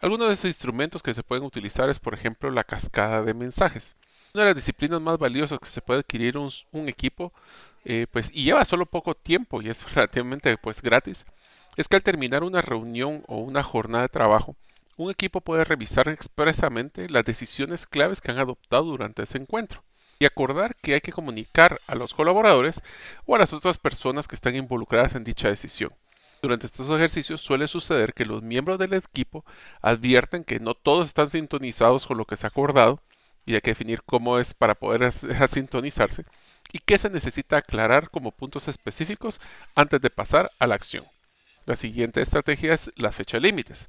Algunos 0.01 0.29
de 0.29 0.33
esos 0.35 0.45
instrumentos 0.45 1.03
que 1.03 1.13
se 1.13 1.23
pueden 1.23 1.43
utilizar 1.43 1.89
es, 1.89 1.99
por 1.99 2.13
ejemplo, 2.13 2.49
la 2.51 2.63
cascada 2.63 3.21
de 3.21 3.33
mensajes. 3.33 3.97
Una 4.33 4.43
de 4.43 4.49
las 4.51 4.55
disciplinas 4.55 5.01
más 5.01 5.17
valiosas 5.17 5.59
que 5.59 5.67
se 5.67 5.81
puede 5.81 5.99
adquirir 5.99 6.37
un, 6.37 6.49
un 6.71 6.87
equipo, 6.87 7.33
eh, 7.83 8.07
pues, 8.09 8.29
y 8.33 8.45
lleva 8.45 8.63
solo 8.63 8.85
poco 8.85 9.13
tiempo 9.13 9.61
y 9.61 9.69
es 9.69 9.83
relativamente 9.93 10.57
pues, 10.57 10.81
gratis, 10.81 11.25
es 11.75 11.89
que 11.89 11.97
al 11.97 12.03
terminar 12.03 12.43
una 12.43 12.61
reunión 12.61 13.23
o 13.27 13.39
una 13.39 13.61
jornada 13.61 14.03
de 14.03 14.09
trabajo, 14.09 14.55
un 14.95 15.11
equipo 15.11 15.41
puede 15.41 15.65
revisar 15.65 16.07
expresamente 16.07 17.09
las 17.09 17.25
decisiones 17.25 17.85
claves 17.85 18.21
que 18.21 18.31
han 18.31 18.37
adoptado 18.37 18.85
durante 18.85 19.23
ese 19.23 19.37
encuentro 19.37 19.83
y 20.19 20.25
acordar 20.25 20.75
que 20.77 20.93
hay 20.93 21.01
que 21.01 21.13
comunicar 21.13 21.79
a 21.87 21.95
los 21.95 22.13
colaboradores 22.13 22.81
o 23.25 23.35
a 23.35 23.39
las 23.39 23.53
otras 23.53 23.77
personas 23.77 24.27
que 24.27 24.35
están 24.35 24.55
involucradas 24.55 25.15
en 25.15 25.23
dicha 25.23 25.49
decisión. 25.49 25.91
Durante 26.41 26.67
estos 26.67 26.89
ejercicios 26.89 27.41
suele 27.41 27.67
suceder 27.67 28.13
que 28.13 28.25
los 28.25 28.41
miembros 28.41 28.79
del 28.79 28.93
equipo 28.93 29.43
advierten 29.81 30.43
que 30.43 30.59
no 30.59 30.73
todos 30.73 31.07
están 31.07 31.29
sintonizados 31.29 32.07
con 32.07 32.17
lo 32.17 32.25
que 32.25 32.37
se 32.37 32.45
ha 32.45 32.49
acordado 32.49 33.01
y 33.45 33.55
hay 33.55 33.61
que 33.61 33.71
definir 33.71 34.03
cómo 34.03 34.39
es 34.39 34.53
para 34.53 34.75
poder 34.75 35.11
sintonizarse 35.49 36.25
y 36.71 36.79
qué 36.79 36.97
se 36.97 37.09
necesita 37.09 37.57
aclarar 37.57 38.09
como 38.09 38.31
puntos 38.31 38.67
específicos 38.67 39.41
antes 39.75 39.99
de 40.01 40.09
pasar 40.09 40.51
a 40.59 40.67
la 40.67 40.75
acción. 40.75 41.05
La 41.65 41.75
siguiente 41.75 42.21
estrategia 42.21 42.73
es 42.73 42.91
la 42.95 43.11
fecha 43.11 43.39
límites. 43.39 43.87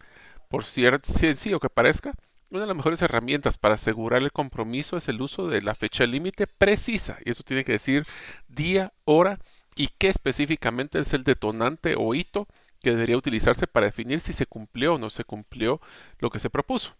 Por 0.49 0.65
cierto 0.65 1.13
sencillo 1.13 1.61
que 1.61 1.71
parezca, 1.71 2.15
una 2.51 2.63
de 2.63 2.67
las 2.67 2.77
mejores 2.77 3.01
herramientas 3.01 3.57
para 3.57 3.75
asegurar 3.75 4.23
el 4.23 4.33
compromiso 4.33 4.97
es 4.97 5.09
el 5.09 5.23
uso 5.23 5.47
de 5.47 5.63
la 5.63 5.77
fecha 5.77 6.05
límite 6.05 6.49
precisa. 6.49 7.19
Y 7.25 7.31
eso 7.31 7.45
tiene 7.45 7.65
que 7.65 7.73
decir 7.73 8.05
día, 8.49 8.93
hora 9.05 9.39
y 9.81 9.89
qué 9.97 10.09
específicamente 10.09 10.99
es 10.99 11.15
el 11.15 11.25
detonante 11.25 11.95
o 11.97 12.15
hito 12.15 12.47
que 12.83 12.91
debería 12.91 13.17
utilizarse 13.17 13.67
para 13.67 13.87
definir 13.87 14.21
si 14.21 14.35
se 14.35 14.45
cumplió 14.45 14.97
o 14.97 14.99
no 14.99 15.09
se 15.09 15.25
cumplió 15.25 15.81
lo 16.19 16.29
que 16.29 16.39
se 16.39 16.51
propuso. 16.51 16.95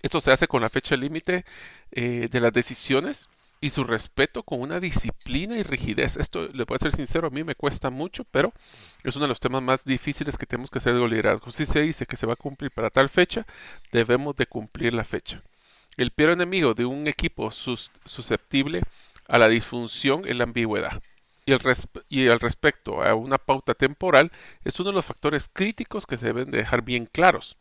Esto 0.00 0.18
se 0.22 0.32
hace 0.32 0.48
con 0.48 0.62
la 0.62 0.70
fecha 0.70 0.96
límite 0.96 1.44
eh, 1.90 2.28
de 2.30 2.40
las 2.40 2.54
decisiones 2.54 3.28
y 3.60 3.68
su 3.68 3.84
respeto 3.84 4.44
con 4.44 4.62
una 4.62 4.80
disciplina 4.80 5.58
y 5.58 5.62
rigidez. 5.62 6.16
Esto, 6.16 6.48
le 6.48 6.64
puedo 6.64 6.78
ser 6.78 6.92
sincero, 6.92 7.26
a 7.26 7.30
mí 7.30 7.44
me 7.44 7.54
cuesta 7.54 7.90
mucho, 7.90 8.24
pero 8.30 8.54
es 9.04 9.14
uno 9.14 9.26
de 9.26 9.28
los 9.28 9.40
temas 9.40 9.60
más 9.60 9.84
difíciles 9.84 10.38
que 10.38 10.46
tenemos 10.46 10.70
que 10.70 10.78
hacer 10.78 10.94
de 10.94 11.06
liderazgo. 11.06 11.50
Si 11.50 11.66
se 11.66 11.82
dice 11.82 12.06
que 12.06 12.16
se 12.16 12.24
va 12.24 12.32
a 12.32 12.36
cumplir 12.36 12.70
para 12.70 12.88
tal 12.88 13.10
fecha, 13.10 13.46
debemos 13.92 14.36
de 14.36 14.46
cumplir 14.46 14.94
la 14.94 15.04
fecha. 15.04 15.42
El 15.98 16.12
peor 16.12 16.30
enemigo 16.30 16.72
de 16.72 16.86
un 16.86 17.08
equipo 17.08 17.50
susceptible 17.50 18.80
a 19.28 19.36
la 19.36 19.48
disfunción 19.48 20.26
es 20.26 20.34
la 20.34 20.44
ambigüedad 20.44 21.02
y, 21.44 22.28
al 22.28 22.40
respecto 22.40 23.02
a 23.02 23.14
una 23.14 23.38
pauta 23.38 23.74
temporal 23.74 24.30
es 24.64 24.78
uno 24.80 24.90
de 24.90 24.96
los 24.96 25.04
factores 25.04 25.48
críticos 25.52 26.06
que 26.06 26.16
se 26.16 26.26
deben 26.26 26.50
dejar 26.50 26.82
bien 26.82 27.06
claros. 27.06 27.56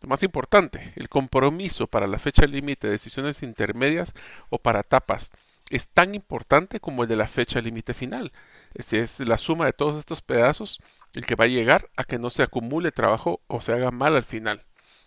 Lo 0.00 0.08
más 0.08 0.22
importante, 0.22 0.92
el 0.96 1.08
compromiso 1.08 1.86
para 1.86 2.06
la 2.06 2.18
fecha 2.18 2.46
límite 2.46 2.88
de 2.88 2.92
decisiones 2.92 3.42
intermedias 3.42 4.12
o 4.50 4.58
para 4.58 4.80
etapas 4.80 5.30
es 5.70 5.88
tan 5.88 6.14
importante 6.14 6.80
como 6.80 7.04
el 7.04 7.08
de 7.08 7.16
la 7.16 7.28
fecha 7.28 7.60
límite 7.60 7.94
final. 7.94 8.32
Es, 8.74 8.92
es 8.92 9.20
la 9.20 9.38
suma 9.38 9.64
de 9.64 9.72
todos 9.72 9.96
estos 9.96 10.20
pedazos 10.20 10.80
el 11.14 11.24
que 11.24 11.36
va 11.36 11.44
a 11.44 11.48
llegar 11.48 11.88
a 11.96 12.04
que 12.04 12.18
no 12.18 12.30
se 12.30 12.42
acumule 12.42 12.92
trabajo 12.92 13.40
o 13.46 13.60
se 13.60 13.72
haga 13.72 13.90
mal 13.90 14.16
al 14.16 14.24
final. 14.24 14.64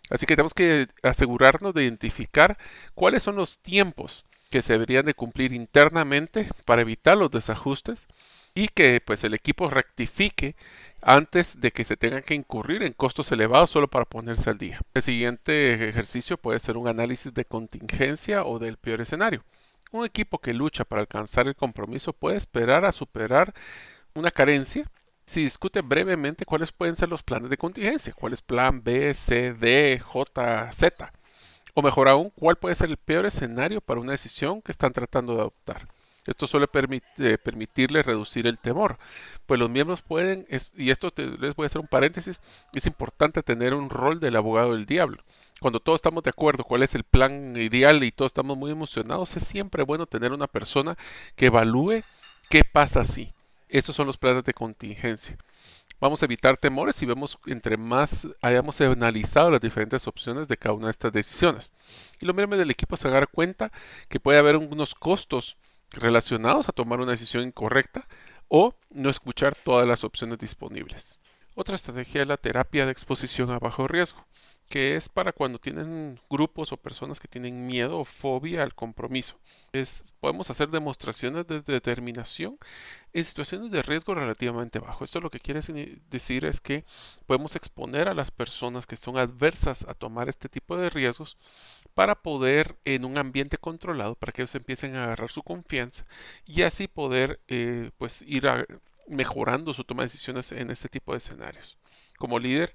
Así 0.10 0.26
que 0.26 0.36
tenemos 0.36 0.54
que 0.54 0.88
asegurarnos 1.04 1.74
de 1.74 1.84
identificar 1.84 2.58
cuáles 2.94 3.24
son 3.24 3.36
los 3.36 3.60
tiempos 3.60 4.26
que 4.56 4.62
se 4.62 4.72
deberían 4.72 5.06
de 5.06 5.14
cumplir 5.14 5.52
internamente 5.52 6.48
para 6.64 6.82
evitar 6.82 7.18
los 7.18 7.30
desajustes 7.30 8.08
y 8.54 8.70
que 8.70 9.02
pues 9.06 9.26
el 9.26 9.34
equipo 9.34 9.70
rectifique 9.70 10.56
antes 11.02 11.60
de 11.60 11.72
que 11.72 11.84
se 11.84 11.98
tengan 11.98 12.24
que 12.24 12.36
incurrir 12.36 12.82
en 12.84 12.94
costos 12.94 13.30
elevados 13.34 13.70
solo 13.70 13.90
para 13.90 14.06
ponerse 14.06 14.50
al 14.50 14.58
día. 14.58 14.80
El 14.94 15.02
siguiente 15.02 15.90
ejercicio 15.90 16.38
puede 16.38 16.60
ser 16.60 16.78
un 16.78 16.88
análisis 16.88 17.34
de 17.34 17.44
contingencia 17.44 18.46
o 18.46 18.58
del 18.58 18.78
peor 18.78 19.02
escenario. 19.02 19.44
Un 19.92 20.06
equipo 20.06 20.40
que 20.40 20.54
lucha 20.54 20.86
para 20.86 21.02
alcanzar 21.02 21.48
el 21.48 21.58
compromiso 21.58 22.14
puede 22.14 22.38
esperar 22.38 22.86
a 22.86 22.94
superar 22.94 23.54
una 24.14 24.32
carencia 24.32 24.90
si 25.26 25.44
discute 25.44 25.82
brevemente 25.82 26.46
cuáles 26.46 26.72
pueden 26.72 26.96
ser 26.96 27.10
los 27.10 27.24
planes 27.24 27.50
de 27.50 27.58
contingencia, 27.58 28.14
cuál 28.14 28.32
es 28.32 28.42
plan 28.42 28.82
B, 28.82 29.14
C, 29.16 29.54
D, 29.54 30.00
J, 30.00 30.72
Z 30.72 31.12
o 31.76 31.82
mejor 31.82 32.08
aún, 32.08 32.32
cuál 32.32 32.56
puede 32.56 32.74
ser 32.74 32.90
el 32.90 32.98
peor 32.98 33.26
escenario 33.26 33.82
para 33.82 34.00
una 34.00 34.14
decisión 34.14 34.62
que 34.62 34.72
están 34.72 34.94
tratando 34.94 35.34
de 35.36 35.42
adoptar. 35.42 35.88
Esto 36.26 36.48
suele 36.48 36.68
eh, 37.20 37.38
permitirle 37.38 38.02
reducir 38.02 38.48
el 38.48 38.58
temor, 38.58 38.98
pues 39.46 39.60
los 39.60 39.70
miembros 39.70 40.02
pueden, 40.02 40.48
y 40.76 40.90
esto 40.90 41.14
les 41.16 41.56
voy 41.56 41.66
a 41.66 41.68
hacer 41.68 41.82
un 41.82 41.88
paréntesis, 41.88 42.42
es 42.74 42.88
importante 42.88 43.44
tener 43.44 43.76
un 43.76 43.92
rol 43.92 44.20
del 44.20 44.36
abogado 44.36 44.74
del 44.74 44.88
diablo. 44.88 45.22
Cuando 45.60 45.80
todos 45.80 46.00
estamos 46.00 46.24
de 46.24 46.32
acuerdo 46.32 46.64
cuál 46.64 46.82
es 46.82 46.96
el 46.96 47.04
plan 47.04 47.56
ideal 47.56 48.04
y 48.04 48.12
todos 48.12 48.30
estamos 48.30 48.58
muy 48.58 48.72
emocionados, 48.72 49.38
es 49.38 49.44
siempre 49.44 49.84
bueno 49.84 50.08
tener 50.08 50.32
una 50.32 50.48
persona 50.48 50.98
que 51.36 51.48
evalúe 51.48 52.02
qué 52.50 52.64
pasa 52.64 53.04
si. 53.04 53.34
Esos 53.70 53.96
son 53.96 54.08
los 54.08 54.18
planes 54.18 54.44
de 54.46 54.54
contingencia. 54.54 55.38
Vamos 56.00 56.22
a 56.22 56.26
evitar 56.26 56.58
temores 56.58 56.98
si 56.98 57.06
vemos 57.06 57.38
entre 57.46 57.78
más 57.78 58.28
hayamos 58.42 58.80
analizado 58.82 59.50
las 59.50 59.62
diferentes 59.62 60.08
opciones 60.08 60.48
de 60.48 60.58
cada 60.58 60.76
una 60.76 60.88
de 60.88 60.92
estas 60.92 61.14
decisiones. 61.14 61.74
Y 62.20 62.26
los 62.26 62.36
miembros 62.36 62.60
del 62.60 62.72
equipo 62.72 62.98
se 62.98 63.10
dar 63.10 63.30
cuenta 63.30 63.72
que 64.10 64.20
puede 64.20 64.40
haber 64.40 64.58
unos 64.58 64.94
costos 64.94 65.58
relacionados 65.92 66.68
a 66.68 66.74
tomar 66.74 67.00
una 67.00 67.12
decisión 67.12 67.44
incorrecta 67.44 68.08
o 68.48 68.76
no 68.90 69.10
escuchar 69.10 69.56
todas 69.56 69.88
las 69.88 70.04
opciones 70.04 70.38
disponibles. 70.40 71.20
Otra 71.56 71.76
estrategia 71.76 72.22
es 72.22 72.28
la 72.28 72.38
terapia 72.38 72.86
de 72.86 72.92
exposición 72.92 73.50
a 73.52 73.60
bajo 73.60 73.88
riesgo, 73.88 74.26
que 74.70 74.96
es 74.96 75.10
para 75.10 75.32
cuando 75.32 75.60
tienen 75.60 76.20
grupos 76.30 76.72
o 76.72 76.78
personas 76.78 77.20
que 77.20 77.28
tienen 77.28 77.68
miedo 77.68 78.00
o 78.00 78.06
fobia 78.06 78.64
al 78.64 78.74
compromiso. 78.74 79.40
Es, 79.74 80.06
podemos 80.20 80.50
hacer 80.50 80.70
demostraciones 80.70 81.48
de 81.48 81.62
determinación 81.62 82.58
en 83.14 83.26
situaciones 83.26 83.72
de 83.72 83.84
riesgo 83.84 84.16
relativamente 84.16 84.80
bajo. 84.80 85.06
Esto 85.06 85.22
lo 85.22 85.30
que 85.30 85.40
quiere 85.40 85.62
decir 86.10 86.46
es 86.46 86.60
que 86.62 86.84
podemos 87.28 87.56
exponer 87.56 88.10
a 88.10 88.14
las 88.14 88.32
personas 88.32 88.86
que 88.88 88.98
son 88.98 89.18
adversas 89.18 89.86
a 89.88 89.94
tomar 89.94 90.30
este 90.30 90.50
tipo 90.50 90.78
de 90.78 90.90
riesgos 90.90 91.38
para 91.94 92.16
poder 92.16 92.78
en 92.86 93.06
un 93.06 93.18
ambiente 93.18 93.58
controlado, 93.58 94.16
para 94.16 94.34
que 94.34 94.42
ellos 94.42 94.56
empiecen 94.56 94.96
a 94.96 95.06
agarrar 95.06 95.32
su 95.32 95.44
confianza 95.44 96.06
y 96.46 96.64
así 96.64 96.88
poder 96.88 97.40
eh, 97.48 97.92
pues 97.98 98.22
ir 98.24 98.46
mejorando 99.08 99.74
su 99.74 99.84
toma 99.84 100.04
de 100.04 100.08
decisiones 100.08 100.52
en 100.52 100.72
este 100.72 100.90
tipo 100.90 101.12
de 101.12 101.20
escenarios. 101.20 101.78
Como 102.18 102.40
líder, 102.40 102.74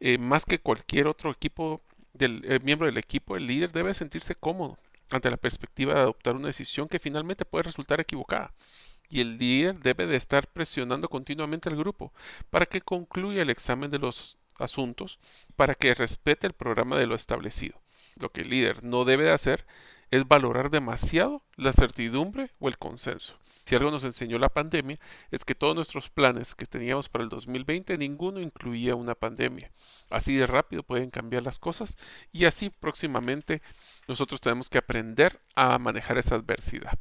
eh, 0.00 0.18
más 0.18 0.44
que 0.44 0.58
cualquier 0.58 1.06
otro 1.06 1.30
equipo 1.30 1.82
del 2.12 2.42
eh, 2.44 2.60
miembro 2.62 2.86
del 2.86 2.98
equipo, 2.98 3.36
el 3.36 3.46
líder 3.46 3.72
debe 3.72 3.94
sentirse 3.94 4.34
cómodo 4.34 4.78
ante 5.10 5.30
la 5.30 5.36
perspectiva 5.36 5.94
de 5.94 6.00
adoptar 6.00 6.36
una 6.36 6.48
decisión 6.48 6.88
que 6.88 6.98
finalmente 6.98 7.44
puede 7.44 7.64
resultar 7.64 8.00
equivocada. 8.00 8.52
Y 9.08 9.20
el 9.20 9.38
líder 9.38 9.78
debe 9.80 10.06
de 10.06 10.16
estar 10.16 10.46
presionando 10.48 11.08
continuamente 11.08 11.68
al 11.68 11.76
grupo 11.76 12.12
para 12.50 12.66
que 12.66 12.82
concluya 12.82 13.42
el 13.42 13.50
examen 13.50 13.90
de 13.90 13.98
los 13.98 14.36
asuntos, 14.58 15.18
para 15.56 15.74
que 15.74 15.94
respete 15.94 16.46
el 16.46 16.52
programa 16.52 16.98
de 16.98 17.06
lo 17.06 17.14
establecido. 17.14 17.80
Lo 18.16 18.30
que 18.30 18.42
el 18.42 18.50
líder 18.50 18.84
no 18.84 19.04
debe 19.04 19.24
de 19.24 19.30
hacer 19.30 19.66
es 20.10 20.26
valorar 20.26 20.70
demasiado 20.70 21.42
la 21.56 21.72
certidumbre 21.72 22.50
o 22.58 22.68
el 22.68 22.78
consenso. 22.78 23.38
Si 23.68 23.74
algo 23.74 23.90
nos 23.90 24.04
enseñó 24.04 24.38
la 24.38 24.48
pandemia 24.48 24.98
es 25.30 25.44
que 25.44 25.54
todos 25.54 25.74
nuestros 25.74 26.08
planes 26.08 26.54
que 26.54 26.64
teníamos 26.64 27.10
para 27.10 27.22
el 27.22 27.28
2020 27.28 27.98
ninguno 27.98 28.40
incluía 28.40 28.94
una 28.94 29.14
pandemia. 29.14 29.70
Así 30.08 30.34
de 30.36 30.46
rápido 30.46 30.82
pueden 30.82 31.10
cambiar 31.10 31.42
las 31.42 31.58
cosas 31.58 31.98
y 32.32 32.46
así 32.46 32.70
próximamente 32.70 33.60
nosotros 34.06 34.40
tenemos 34.40 34.70
que 34.70 34.78
aprender 34.78 35.42
a 35.54 35.78
manejar 35.78 36.16
esa 36.16 36.36
adversidad. 36.36 36.98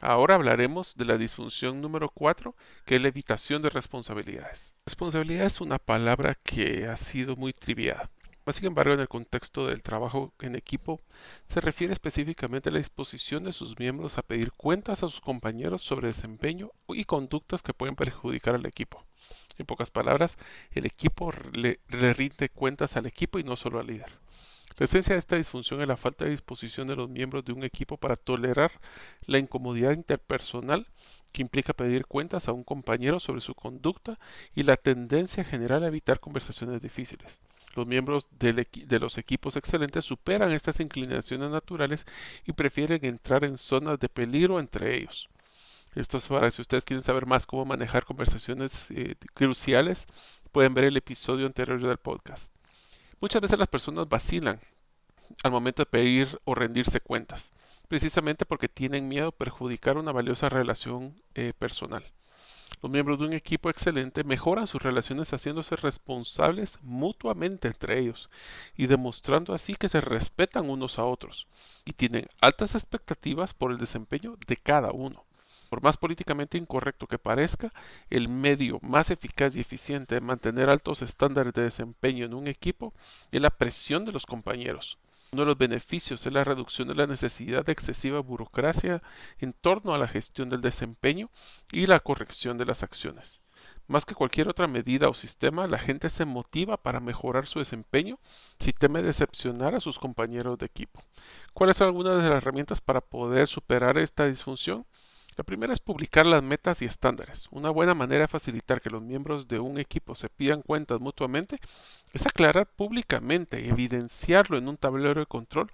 Ahora 0.00 0.34
hablaremos 0.34 0.96
de 0.96 1.04
la 1.04 1.18
disfunción 1.18 1.80
número 1.80 2.08
4, 2.08 2.56
que 2.84 2.96
es 2.96 3.02
la 3.02 3.06
evitación 3.06 3.62
de 3.62 3.70
responsabilidades. 3.70 4.74
Responsabilidad 4.86 5.46
es 5.46 5.60
una 5.60 5.78
palabra 5.78 6.34
que 6.34 6.88
ha 6.88 6.96
sido 6.96 7.36
muy 7.36 7.52
triviada. 7.52 8.10
Sin 8.52 8.66
embargo, 8.66 8.94
en 8.94 9.00
el 9.00 9.08
contexto 9.08 9.66
del 9.66 9.82
trabajo 9.82 10.32
en 10.40 10.54
equipo, 10.54 11.00
se 11.48 11.60
refiere 11.60 11.92
específicamente 11.92 12.68
a 12.68 12.72
la 12.72 12.78
disposición 12.78 13.44
de 13.44 13.52
sus 13.52 13.78
miembros 13.78 14.18
a 14.18 14.22
pedir 14.22 14.52
cuentas 14.52 15.02
a 15.02 15.08
sus 15.08 15.20
compañeros 15.20 15.82
sobre 15.82 16.08
desempeño 16.08 16.70
y 16.88 17.04
conductas 17.04 17.62
que 17.62 17.74
pueden 17.74 17.96
perjudicar 17.96 18.54
al 18.54 18.66
equipo. 18.66 19.04
En 19.58 19.66
pocas 19.66 19.90
palabras, 19.90 20.38
el 20.70 20.86
equipo 20.86 21.32
le, 21.52 21.80
rinde 21.88 22.48
cuentas 22.48 22.96
al 22.96 23.06
equipo 23.06 23.38
y 23.38 23.44
no 23.44 23.56
solo 23.56 23.80
al 23.80 23.88
líder. 23.88 24.18
La 24.78 24.84
esencia 24.84 25.14
de 25.14 25.18
esta 25.18 25.34
disfunción 25.34 25.80
es 25.80 25.88
la 25.88 25.96
falta 25.96 26.24
de 26.24 26.30
disposición 26.30 26.86
de 26.86 26.94
los 26.94 27.08
miembros 27.08 27.44
de 27.44 27.52
un 27.52 27.64
equipo 27.64 27.96
para 27.96 28.14
tolerar 28.14 28.70
la 29.26 29.38
incomodidad 29.38 29.90
interpersonal 29.90 30.86
que 31.32 31.42
implica 31.42 31.72
pedir 31.72 32.06
cuentas 32.06 32.46
a 32.46 32.52
un 32.52 32.62
compañero 32.62 33.18
sobre 33.18 33.40
su 33.40 33.56
conducta 33.56 34.20
y 34.54 34.62
la 34.62 34.76
tendencia 34.76 35.42
general 35.42 35.82
a 35.82 35.88
evitar 35.88 36.20
conversaciones 36.20 36.80
difíciles. 36.80 37.40
Los 37.74 37.88
miembros 37.88 38.28
de 38.38 38.98
los 39.00 39.18
equipos 39.18 39.56
excelentes 39.56 40.04
superan 40.04 40.52
estas 40.52 40.78
inclinaciones 40.78 41.50
naturales 41.50 42.06
y 42.46 42.52
prefieren 42.52 43.04
entrar 43.04 43.44
en 43.44 43.58
zonas 43.58 43.98
de 43.98 44.08
peligro 44.08 44.60
entre 44.60 44.96
ellos. 44.96 45.28
Esto 45.96 46.18
es 46.18 46.28
para 46.28 46.52
si 46.52 46.62
ustedes 46.62 46.84
quieren 46.84 47.04
saber 47.04 47.26
más 47.26 47.46
cómo 47.46 47.64
manejar 47.64 48.04
conversaciones 48.04 48.92
eh, 48.92 49.16
cruciales, 49.34 50.06
pueden 50.52 50.72
ver 50.72 50.84
el 50.84 50.96
episodio 50.96 51.46
anterior 51.46 51.80
del 51.80 51.96
podcast. 51.96 52.57
Muchas 53.20 53.42
veces 53.42 53.58
las 53.58 53.68
personas 53.68 54.08
vacilan 54.08 54.60
al 55.42 55.50
momento 55.50 55.82
de 55.82 55.86
pedir 55.86 56.40
o 56.44 56.54
rendirse 56.54 57.00
cuentas, 57.00 57.52
precisamente 57.88 58.46
porque 58.46 58.68
tienen 58.68 59.08
miedo 59.08 59.28
a 59.28 59.32
perjudicar 59.32 59.98
una 59.98 60.12
valiosa 60.12 60.48
relación 60.48 61.14
eh, 61.34 61.52
personal. 61.58 62.04
Los 62.80 62.92
miembros 62.92 63.18
de 63.18 63.24
un 63.24 63.32
equipo 63.32 63.70
excelente 63.70 64.22
mejoran 64.22 64.68
sus 64.68 64.82
relaciones 64.82 65.32
haciéndose 65.32 65.74
responsables 65.74 66.78
mutuamente 66.82 67.66
entre 67.66 67.98
ellos 67.98 68.30
y 68.76 68.86
demostrando 68.86 69.52
así 69.52 69.74
que 69.74 69.88
se 69.88 70.00
respetan 70.00 70.70
unos 70.70 70.98
a 70.98 71.04
otros 71.04 71.48
y 71.84 71.94
tienen 71.94 72.28
altas 72.40 72.76
expectativas 72.76 73.52
por 73.52 73.72
el 73.72 73.78
desempeño 73.78 74.36
de 74.46 74.56
cada 74.56 74.92
uno. 74.92 75.24
Por 75.68 75.82
más 75.82 75.96
políticamente 75.96 76.56
incorrecto 76.56 77.06
que 77.06 77.18
parezca, 77.18 77.72
el 78.10 78.28
medio 78.28 78.78
más 78.82 79.10
eficaz 79.10 79.54
y 79.54 79.60
eficiente 79.60 80.14
de 80.14 80.20
mantener 80.20 80.70
altos 80.70 81.02
estándares 81.02 81.52
de 81.52 81.62
desempeño 81.62 82.24
en 82.24 82.34
un 82.34 82.48
equipo 82.48 82.94
es 83.30 83.40
la 83.40 83.50
presión 83.50 84.04
de 84.04 84.12
los 84.12 84.24
compañeros. 84.24 84.98
Uno 85.30 85.42
de 85.42 85.46
los 85.46 85.58
beneficios 85.58 86.26
es 86.26 86.32
la 86.32 86.42
reducción 86.42 86.88
de 86.88 86.94
la 86.94 87.06
necesidad 87.06 87.66
de 87.66 87.72
excesiva 87.72 88.20
burocracia 88.20 89.02
en 89.38 89.52
torno 89.52 89.94
a 89.94 89.98
la 89.98 90.08
gestión 90.08 90.48
del 90.48 90.62
desempeño 90.62 91.28
y 91.70 91.84
la 91.84 92.00
corrección 92.00 92.56
de 92.56 92.64
las 92.64 92.82
acciones. 92.82 93.42
Más 93.88 94.06
que 94.06 94.14
cualquier 94.14 94.48
otra 94.48 94.66
medida 94.66 95.08
o 95.08 95.14
sistema, 95.14 95.66
la 95.66 95.78
gente 95.78 96.08
se 96.08 96.24
motiva 96.24 96.78
para 96.78 97.00
mejorar 97.00 97.46
su 97.46 97.58
desempeño 97.58 98.18
si 98.58 98.72
teme 98.72 99.02
decepcionar 99.02 99.74
a 99.74 99.80
sus 99.80 99.98
compañeros 99.98 100.58
de 100.58 100.66
equipo. 100.66 101.02
¿Cuáles 101.52 101.76
son 101.76 101.88
algunas 101.88 102.22
de 102.22 102.28
las 102.28 102.42
herramientas 102.42 102.80
para 102.80 103.02
poder 103.02 103.48
superar 103.48 103.98
esta 103.98 104.26
disfunción? 104.26 104.86
La 105.38 105.44
primera 105.44 105.72
es 105.72 105.78
publicar 105.78 106.26
las 106.26 106.42
metas 106.42 106.82
y 106.82 106.84
estándares. 106.84 107.46
Una 107.52 107.70
buena 107.70 107.94
manera 107.94 108.22
de 108.22 108.28
facilitar 108.28 108.80
que 108.80 108.90
los 108.90 109.00
miembros 109.00 109.46
de 109.46 109.60
un 109.60 109.78
equipo 109.78 110.16
se 110.16 110.28
pidan 110.28 110.62
cuentas 110.62 111.00
mutuamente 111.00 111.60
es 112.12 112.26
aclarar 112.26 112.66
públicamente, 112.66 113.68
evidenciarlo 113.68 114.58
en 114.58 114.66
un 114.66 114.76
tablero 114.76 115.20
de 115.20 115.26
control 115.26 115.70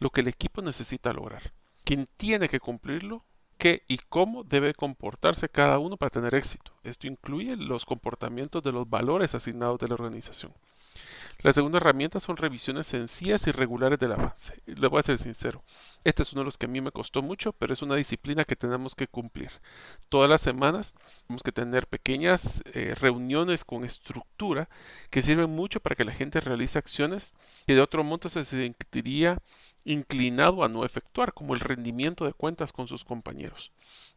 lo 0.00 0.10
que 0.10 0.20
el 0.20 0.28
equipo 0.28 0.60
necesita 0.60 1.14
lograr. 1.14 1.54
Quien 1.82 2.06
tiene 2.18 2.50
que 2.50 2.60
cumplirlo, 2.60 3.24
qué 3.56 3.84
y 3.88 3.96
cómo 3.96 4.44
debe 4.44 4.74
comportarse 4.74 5.48
cada 5.48 5.78
uno 5.78 5.96
para 5.96 6.10
tener 6.10 6.34
éxito. 6.34 6.72
Esto 6.84 7.06
incluye 7.06 7.56
los 7.56 7.86
comportamientos 7.86 8.62
de 8.62 8.72
los 8.72 8.86
valores 8.86 9.34
asignados 9.34 9.80
de 9.80 9.88
la 9.88 9.94
organización. 9.94 10.52
La 11.40 11.52
segunda 11.52 11.76
herramienta 11.76 12.18
son 12.18 12.38
revisiones 12.38 12.86
sencillas 12.86 13.46
y 13.46 13.52
regulares 13.52 13.98
del 13.98 14.12
avance. 14.12 14.54
Le 14.64 14.88
voy 14.88 15.00
a 15.00 15.02
ser 15.02 15.18
sincero, 15.18 15.62
este 16.02 16.22
es 16.22 16.32
uno 16.32 16.40
de 16.40 16.46
los 16.46 16.56
que 16.56 16.66
a 16.66 16.68
mí 16.68 16.80
me 16.80 16.90
costó 16.90 17.20
mucho, 17.22 17.52
pero 17.52 17.74
es 17.74 17.82
una 17.82 17.94
disciplina 17.94 18.44
que 18.44 18.56
tenemos 18.56 18.94
que 18.94 19.06
cumplir. 19.06 19.50
Todas 20.08 20.30
las 20.30 20.40
semanas 20.40 20.94
tenemos 21.26 21.42
que 21.42 21.52
tener 21.52 21.86
pequeñas 21.86 22.62
eh, 22.72 22.94
reuniones 22.98 23.64
con 23.64 23.84
estructura 23.84 24.68
que 25.10 25.22
sirven 25.22 25.50
mucho 25.50 25.80
para 25.80 25.94
que 25.94 26.04
la 26.04 26.12
gente 26.12 26.40
realice 26.40 26.78
acciones 26.78 27.34
que 27.66 27.74
de 27.74 27.82
otro 27.82 28.02
modo 28.02 28.28
se 28.28 28.44
sentiría 28.44 29.38
inclinado 29.84 30.64
a 30.64 30.68
no 30.68 30.84
efectuar, 30.84 31.32
como 31.32 31.54
el 31.54 31.60
rendimiento 31.60 32.24
de 32.24 32.32
cuentas 32.32 32.72
con 32.72 32.88
sus 32.88 33.04
compañeros. 33.04 33.72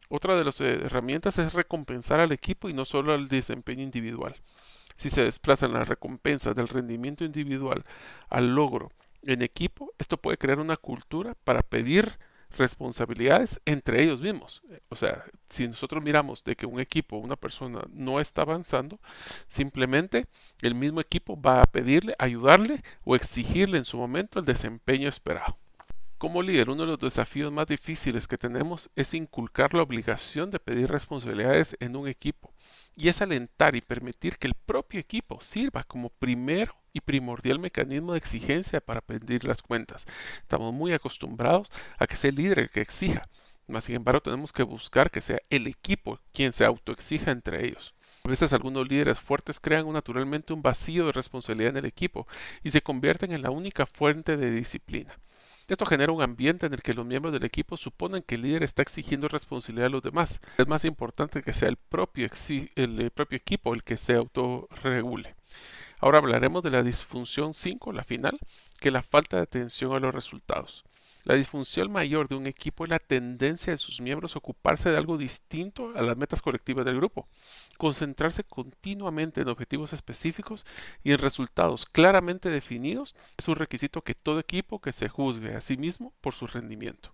Otra 0.07 0.37
de 0.37 0.45
las 0.45 0.59
eh, 0.61 0.85
herramientas 0.85 1.37
es 1.37 1.53
recompensar 1.53 2.21
al 2.21 2.31
equipo 2.31 2.69
y 2.69 2.73
no 2.73 2.85
solo 2.85 3.13
al 3.13 3.27
desempeño 3.27 3.83
individual 3.83 4.35
si 4.99 5.09
se 5.09 5.23
desplazan 5.23 5.71
las 5.71 5.87
recompensas 5.87 6.53
del 6.57 6.67
rendimiento 6.67 7.23
individual 7.23 7.85
al 8.27 8.53
logro 8.53 8.91
en 9.23 9.41
equipo, 9.41 9.93
esto 9.97 10.17
puede 10.17 10.37
crear 10.37 10.59
una 10.59 10.75
cultura 10.75 11.35
para 11.45 11.63
pedir 11.63 12.19
responsabilidades 12.57 13.61
entre 13.63 14.03
ellos 14.03 14.19
mismos. 14.19 14.61
O 14.89 14.97
sea, 14.97 15.23
si 15.47 15.65
nosotros 15.69 16.03
miramos 16.03 16.43
de 16.43 16.57
que 16.57 16.65
un 16.65 16.81
equipo, 16.81 17.15
una 17.15 17.37
persona 17.37 17.79
no 17.93 18.19
está 18.19 18.41
avanzando, 18.41 18.99
simplemente 19.47 20.27
el 20.61 20.75
mismo 20.75 20.99
equipo 20.99 21.41
va 21.41 21.61
a 21.61 21.65
pedirle, 21.65 22.13
ayudarle 22.19 22.83
o 23.05 23.15
exigirle 23.15 23.77
en 23.77 23.85
su 23.85 23.95
momento 23.95 24.39
el 24.39 24.45
desempeño 24.45 25.07
esperado. 25.07 25.57
Como 26.19 26.41
líder, 26.41 26.69
uno 26.69 26.81
de 26.81 26.87
los 26.89 26.99
desafíos 26.99 27.49
más 27.49 27.65
difíciles 27.65 28.27
que 28.27 28.37
tenemos 28.37 28.89
es 28.97 29.13
inculcar 29.13 29.73
la 29.73 29.83
obligación 29.83 30.51
de 30.51 30.59
pedir 30.59 30.91
responsabilidades 30.91 31.77
en 31.79 31.95
un 31.95 32.09
equipo 32.09 32.53
y 32.97 33.07
es 33.07 33.21
alentar 33.21 33.77
y 33.77 33.79
permitir 33.79 34.37
que 34.37 34.47
el 34.47 34.53
propio 34.53 34.99
equipo 34.99 35.39
sirva 35.39 35.85
como 35.85 36.09
primero 36.09 36.75
y 36.91 36.99
primordial 36.99 37.59
mecanismo 37.59 38.11
de 38.11 38.17
exigencia 38.17 38.81
para 38.81 38.99
pedir 38.99 39.45
las 39.45 39.61
cuentas. 39.61 40.05
Estamos 40.41 40.73
muy 40.73 40.91
acostumbrados 40.91 41.71
a 41.97 42.05
que 42.05 42.17
sea 42.17 42.31
el 42.31 42.35
líder 42.35 42.59
el 42.59 42.69
que 42.69 42.81
exija, 42.81 43.21
mas 43.67 43.85
sin 43.85 43.95
embargo 43.95 44.19
tenemos 44.19 44.51
que 44.51 44.63
buscar 44.63 45.11
que 45.11 45.21
sea 45.21 45.39
el 45.49 45.67
equipo 45.67 46.19
quien 46.33 46.51
se 46.51 46.65
autoexija 46.65 47.31
entre 47.31 47.65
ellos. 47.65 47.95
A 48.25 48.29
veces 48.29 48.51
algunos 48.51 48.89
líderes 48.89 49.21
fuertes 49.21 49.61
crean 49.61 49.89
naturalmente 49.93 50.51
un 50.51 50.61
vacío 50.61 51.05
de 51.05 51.13
responsabilidad 51.13 51.69
en 51.69 51.77
el 51.77 51.85
equipo 51.85 52.27
y 52.61 52.71
se 52.71 52.81
convierten 52.81 53.31
en 53.31 53.41
la 53.41 53.51
única 53.51 53.85
fuente 53.85 54.35
de 54.35 54.51
disciplina. 54.51 55.17
Esto 55.69 55.85
genera 55.85 56.11
un 56.11 56.23
ambiente 56.23 56.65
en 56.65 56.73
el 56.73 56.81
que 56.81 56.93
los 56.93 57.05
miembros 57.05 57.31
del 57.31 57.45
equipo 57.45 57.77
suponen 57.77 58.23
que 58.23 58.35
el 58.35 58.41
líder 58.41 58.63
está 58.63 58.81
exigiendo 58.81 59.27
responsabilidad 59.27 59.85
a 59.85 59.89
los 59.89 60.01
demás. 60.01 60.41
Es 60.57 60.67
más 60.67 60.83
importante 60.83 61.43
que 61.43 61.53
sea 61.53 61.69
el 61.69 61.77
propio, 61.77 62.27
el 62.75 63.11
propio 63.11 63.37
equipo 63.37 63.73
el 63.75 63.83
que 63.83 63.95
se 63.95 64.15
autorregule. 64.15 65.35
Ahora 65.99 66.17
hablaremos 66.17 66.63
de 66.63 66.71
la 66.71 66.81
disfunción 66.81 67.53
5, 67.53 67.93
la 67.93 68.03
final, 68.03 68.39
que 68.79 68.89
es 68.89 68.93
la 68.93 69.03
falta 69.03 69.37
de 69.37 69.43
atención 69.43 69.93
a 69.93 69.99
los 69.99 70.13
resultados. 70.13 70.83
La 71.23 71.35
disfunción 71.35 71.91
mayor 71.91 72.29
de 72.29 72.35
un 72.35 72.47
equipo 72.47 72.85
es 72.85 72.89
la 72.89 72.99
tendencia 72.99 73.73
de 73.73 73.77
sus 73.77 73.99
miembros 73.99 74.35
a 74.35 74.39
ocuparse 74.39 74.89
de 74.89 74.97
algo 74.97 75.17
distinto 75.17 75.91
a 75.95 76.01
las 76.01 76.17
metas 76.17 76.41
colectivas 76.41 76.85
del 76.85 76.95
grupo, 76.95 77.27
concentrarse 77.77 78.43
continuamente 78.43 79.41
en 79.41 79.49
objetivos 79.49 79.93
específicos 79.93 80.65
y 81.03 81.11
en 81.11 81.17
resultados 81.17 81.85
claramente 81.85 82.49
definidos 82.49 83.15
es 83.37 83.47
un 83.47 83.55
requisito 83.57 84.01
que 84.01 84.15
todo 84.15 84.39
equipo 84.39 84.79
que 84.79 84.93
se 84.93 85.09
juzgue 85.09 85.55
a 85.55 85.61
sí 85.61 85.77
mismo 85.77 86.13
por 86.21 86.33
su 86.33 86.47
rendimiento. 86.47 87.13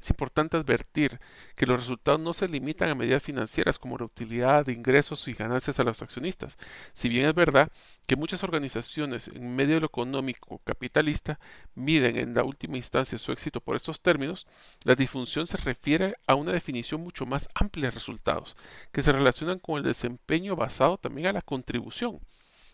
Es 0.00 0.10
importante 0.10 0.56
advertir 0.56 1.18
que 1.56 1.66
los 1.66 1.80
resultados 1.80 2.20
no 2.20 2.34
se 2.34 2.48
limitan 2.48 2.90
a 2.90 2.94
medidas 2.94 3.22
financieras 3.22 3.78
como 3.78 3.96
la 3.96 4.04
utilidad 4.04 4.66
de 4.66 4.72
ingresos 4.72 5.26
y 5.28 5.32
ganancias 5.32 5.80
a 5.80 5.84
los 5.84 6.02
accionistas. 6.02 6.58
Si 6.92 7.08
bien 7.08 7.26
es 7.26 7.34
verdad 7.34 7.70
que 8.06 8.16
muchas 8.16 8.44
organizaciones 8.44 9.28
en 9.28 9.56
medio 9.56 9.76
de 9.76 9.80
lo 9.80 9.86
económico 9.86 10.60
capitalista 10.64 11.40
miden 11.74 12.16
en 12.16 12.34
la 12.34 12.44
última 12.44 12.76
instancia 12.76 13.18
su 13.18 13.32
éxito 13.32 13.60
por 13.60 13.76
estos 13.76 14.00
términos, 14.00 14.46
la 14.84 14.94
disfunción 14.94 15.46
se 15.46 15.56
refiere 15.56 16.16
a 16.26 16.34
una 16.34 16.52
definición 16.52 17.00
mucho 17.00 17.24
más 17.24 17.48
amplia 17.54 17.86
de 17.86 17.92
resultados, 17.92 18.56
que 18.92 19.02
se 19.02 19.12
relacionan 19.12 19.58
con 19.58 19.78
el 19.78 19.84
desempeño 19.84 20.56
basado 20.56 20.98
también 20.98 21.28
a 21.28 21.32
la 21.32 21.42
contribución 21.42 22.20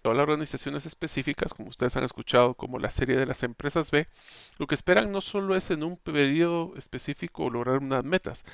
todas 0.02 0.16
las 0.16 0.24
organizaciones 0.24 0.86
específicas, 0.86 1.54
como 1.54 1.68
ustedes 1.68 1.96
han 1.96 2.04
escuchado, 2.04 2.54
como 2.54 2.78
la 2.78 2.90
serie 2.90 3.16
de 3.16 3.26
las 3.26 3.42
empresas 3.42 3.90
B, 3.90 4.08
lo 4.58 4.66
que 4.66 4.74
esperan 4.74 5.12
no 5.12 5.20
solo 5.20 5.56
es 5.56 5.70
en 5.70 5.82
un 5.82 5.96
periodo 5.96 6.74
específico 6.76 7.50
lograr 7.50 7.78
unas 7.78 8.04
metas 8.04 8.44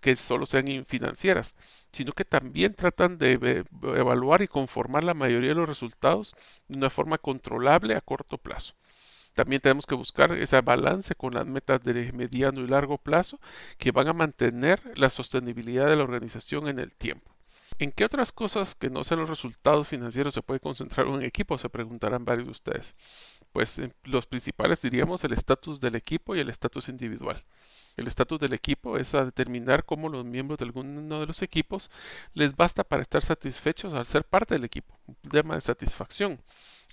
que 0.00 0.16
solo 0.16 0.46
sean 0.46 0.84
financieras, 0.86 1.54
sino 1.92 2.12
que 2.12 2.24
también 2.24 2.74
tratan 2.74 3.18
de 3.18 3.64
evaluar 3.82 4.42
y 4.42 4.48
conformar 4.48 5.04
la 5.04 5.14
mayoría 5.14 5.50
de 5.50 5.56
los 5.56 5.68
resultados 5.68 6.34
de 6.68 6.76
una 6.76 6.90
forma 6.90 7.18
controlable 7.18 7.94
a 7.94 8.00
corto 8.00 8.38
plazo. 8.38 8.74
También 9.34 9.62
tenemos 9.62 9.86
que 9.86 9.94
buscar 9.94 10.32
ese 10.32 10.60
balance 10.60 11.14
con 11.14 11.34
las 11.34 11.46
metas 11.46 11.82
de 11.82 12.12
mediano 12.12 12.60
y 12.60 12.66
largo 12.66 12.98
plazo 12.98 13.40
que 13.78 13.90
van 13.90 14.08
a 14.08 14.12
mantener 14.12 14.80
la 14.94 15.08
sostenibilidad 15.08 15.86
de 15.86 15.96
la 15.96 16.04
organización 16.04 16.68
en 16.68 16.78
el 16.78 16.92
tiempo. 16.92 17.31
¿En 17.82 17.90
qué 17.90 18.04
otras 18.04 18.30
cosas 18.30 18.76
que 18.76 18.90
no 18.90 19.02
sean 19.02 19.18
los 19.18 19.28
resultados 19.28 19.88
financieros 19.88 20.34
se 20.34 20.40
puede 20.40 20.60
concentrar 20.60 21.08
un 21.08 21.20
equipo? 21.20 21.58
Se 21.58 21.68
preguntarán 21.68 22.24
varios 22.24 22.46
de 22.46 22.52
ustedes. 22.52 22.96
Pues 23.50 23.82
los 24.04 24.24
principales 24.26 24.80
diríamos 24.82 25.24
el 25.24 25.32
estatus 25.32 25.80
del 25.80 25.96
equipo 25.96 26.36
y 26.36 26.38
el 26.38 26.48
estatus 26.48 26.88
individual. 26.88 27.42
El 27.96 28.06
estatus 28.06 28.38
del 28.38 28.52
equipo 28.52 28.98
es 28.98 29.16
a 29.16 29.24
determinar 29.24 29.84
cómo 29.84 30.08
los 30.08 30.24
miembros 30.24 30.60
de 30.60 30.66
alguno 30.66 31.18
de 31.18 31.26
los 31.26 31.42
equipos 31.42 31.90
les 32.34 32.54
basta 32.54 32.84
para 32.84 33.02
estar 33.02 33.20
satisfechos 33.20 33.94
al 33.94 34.06
ser 34.06 34.22
parte 34.22 34.54
del 34.54 34.62
equipo. 34.62 34.96
Un 35.08 35.16
tema 35.28 35.56
de 35.56 35.60
satisfacción. 35.60 36.40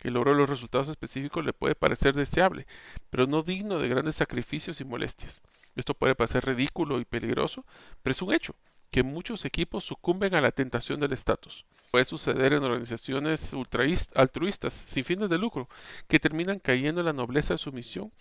El 0.01 0.15
logro 0.15 0.31
de 0.31 0.37
los 0.37 0.49
resultados 0.49 0.89
específicos 0.89 1.45
le 1.45 1.53
puede 1.53 1.75
parecer 1.75 2.15
deseable, 2.15 2.65
pero 3.11 3.27
no 3.27 3.43
digno 3.43 3.77
de 3.77 3.89
grandes 3.89 4.15
sacrificios 4.15 4.81
y 4.81 4.85
molestias. 4.85 5.43
Esto 5.75 5.93
puede 5.93 6.15
parecer 6.15 6.47
ridículo 6.47 6.99
y 6.99 7.05
peligroso, 7.05 7.63
pero 8.01 8.11
es 8.11 8.21
un 8.23 8.33
hecho 8.33 8.55
que 8.91 9.03
muchos 9.03 9.45
equipos 9.45 9.83
sucumben 9.83 10.35
a 10.35 10.41
la 10.41 10.51
tentación 10.51 10.99
del 10.99 11.13
estatus. 11.13 11.65
Puede 11.91 12.05
suceder 12.05 12.53
en 12.53 12.63
organizaciones 12.63 13.51
altruistas 14.15 14.83
sin 14.85 15.03
fines 15.03 15.29
de 15.29 15.37
lucro 15.37 15.69
que 16.07 16.19
terminan 16.19 16.59
cayendo 16.59 17.01
en 17.01 17.05
la 17.05 17.13
nobleza 17.13 17.55
de 17.55 17.57
su 17.57 17.71
misión 17.71 18.11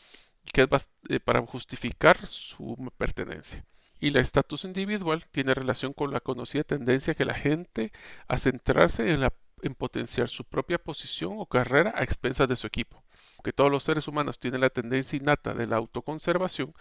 eh, 0.55 1.21
para 1.21 1.47
justificar 1.47 2.27
su 2.27 2.91
pertenencia. 2.97 3.65
Y 4.01 4.11
la 4.11 4.21
estatus 4.21 4.65
individual 4.65 5.25
tiene 5.31 5.55
relación 5.55 5.93
con 5.93 6.13
la 6.13 6.21
conocida 6.21 6.63
tendencia 6.65 7.15
que 7.15 7.25
la 7.25 7.35
gente 7.35 7.93
a 8.29 8.39
centrarse 8.39 9.13
en 9.13 9.21
la 9.21 9.33
en 9.63 9.75
potenciar 9.75 10.29
su 10.29 10.45
propia 10.45 10.79
posición 10.79 11.35
o 11.39 11.47
carrera 11.47 11.93
a 11.97 12.03
expensas 12.03 12.49
de 12.49 12.57
su 12.57 12.67
equipo. 12.67 13.03
Que 13.45 13.53
todos 13.53 13.71
los 13.71 13.85
seres 13.85 14.09
humanos 14.09 14.39
tienen 14.39 14.61
la 14.61 14.71
tendencia 14.71 15.17
innata 15.17 15.55
de 15.55 15.67
la 15.67 15.77
autoconservación, 15.77 16.75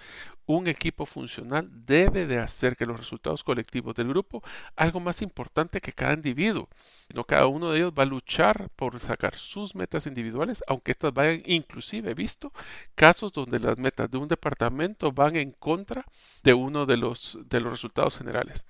un 0.47 0.67
equipo 0.67 1.05
funcional 1.05 1.69
debe 1.85 2.25
de 2.25 2.39
hacer 2.39 2.75
que 2.75 2.87
los 2.87 2.97
resultados 2.97 3.43
colectivos 3.43 3.95
del 3.95 4.07
grupo 4.07 4.41
algo 4.75 4.99
más 4.99 5.21
importante 5.21 5.81
que 5.81 5.93
cada 5.93 6.13
individuo. 6.13 6.67
No 7.13 7.25
cada 7.25 7.45
uno 7.45 7.71
de 7.71 7.77
ellos 7.77 7.93
va 7.97 8.03
a 8.03 8.07
luchar 8.07 8.69
por 8.75 8.99
sacar 8.99 9.35
sus 9.35 9.75
metas 9.75 10.07
individuales, 10.07 10.63
aunque 10.67 10.91
estas 10.91 11.13
vayan 11.13 11.43
inclusive 11.45 12.13
visto 12.15 12.51
casos 12.95 13.31
donde 13.33 13.59
las 13.59 13.77
metas 13.77 14.09
de 14.09 14.17
un 14.17 14.27
departamento 14.27 15.11
van 15.11 15.35
en 15.35 15.51
contra 15.51 16.05
de 16.43 16.53
uno 16.53 16.85
de 16.85 16.97
los, 16.97 17.37
de 17.45 17.59
los 17.59 17.71
resultados 17.71 18.17
generales. 18.17 18.65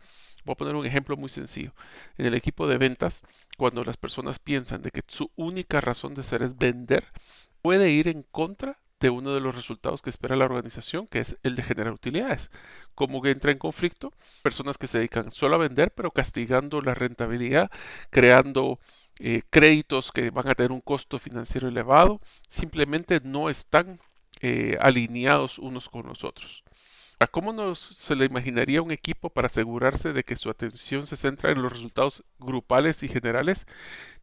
Voy 0.48 0.54
a 0.54 0.56
poner 0.56 0.76
un 0.76 0.86
ejemplo 0.86 1.18
muy 1.18 1.28
sencillo. 1.28 1.74
En 2.18 2.26
el 2.26 2.34
equipo 2.34 2.68
de 2.68 2.78
ventas, 2.78 3.22
cuando 3.58 3.84
las 3.84 3.98
personas 3.98 4.40
piensan 4.40 4.82
de 4.82 4.92
que 4.92 5.02
su 5.06 5.30
única 5.36 5.82
razón 5.82 6.16
de 6.16 6.24
ser 6.24 6.42
es 6.42 6.58
vender, 6.58 7.04
puede 7.62 7.92
ir 7.92 8.08
en 8.08 8.24
contra 8.24 8.80
de 9.02 9.10
uno 9.10 9.34
de 9.34 9.42
los 9.42 9.54
resultados 9.54 10.02
que 10.02 10.10
espera 10.10 10.38
la 10.38 10.46
organización, 10.46 11.06
que 11.06 11.20
es 11.20 11.36
el 11.44 11.56
de 11.56 11.64
generar 11.64 11.92
utilidades. 11.92 12.50
Como 12.96 13.22
que 13.22 13.32
entra 13.32 13.52
en 13.52 13.58
conflicto, 13.58 14.14
personas 14.42 14.78
que 14.78 14.88
se 14.88 15.00
dedican 15.00 15.32
solo 15.32 15.56
a 15.56 15.60
vender, 15.60 15.92
pero 15.92 16.12
castigando 16.12 16.80
la 16.80 16.94
rentabilidad, 16.94 17.70
creando 18.10 18.80
eh, 19.20 19.42
créditos 19.50 20.14
que 20.14 20.30
van 20.30 20.48
a 20.48 20.56
tener 20.56 20.72
un 20.72 20.80
costo 20.82 21.20
financiero 21.20 21.68
elevado, 21.68 22.22
simplemente 22.50 23.20
no 23.22 23.50
están 23.50 24.00
eh, 24.40 24.78
alineados 24.80 25.60
unos 25.60 25.90
con 25.90 26.08
los 26.08 26.24
otros. 26.24 26.64
¿A 27.20 27.26
cómo 27.26 27.74
se 27.74 28.16
le 28.16 28.26
imaginaría 28.26 28.82
un 28.84 28.92
equipo 28.92 29.32
para 29.32 29.48
asegurarse 29.48 30.14
de 30.14 30.24
que 30.24 30.36
su 30.36 30.52
atención 30.52 31.08
se 31.08 31.16
centra 31.16 31.52
en 31.52 31.64
los 31.64 31.72
resultados 31.72 32.24
grupales 32.38 33.02
y 33.02 33.08
generales? 33.08 33.66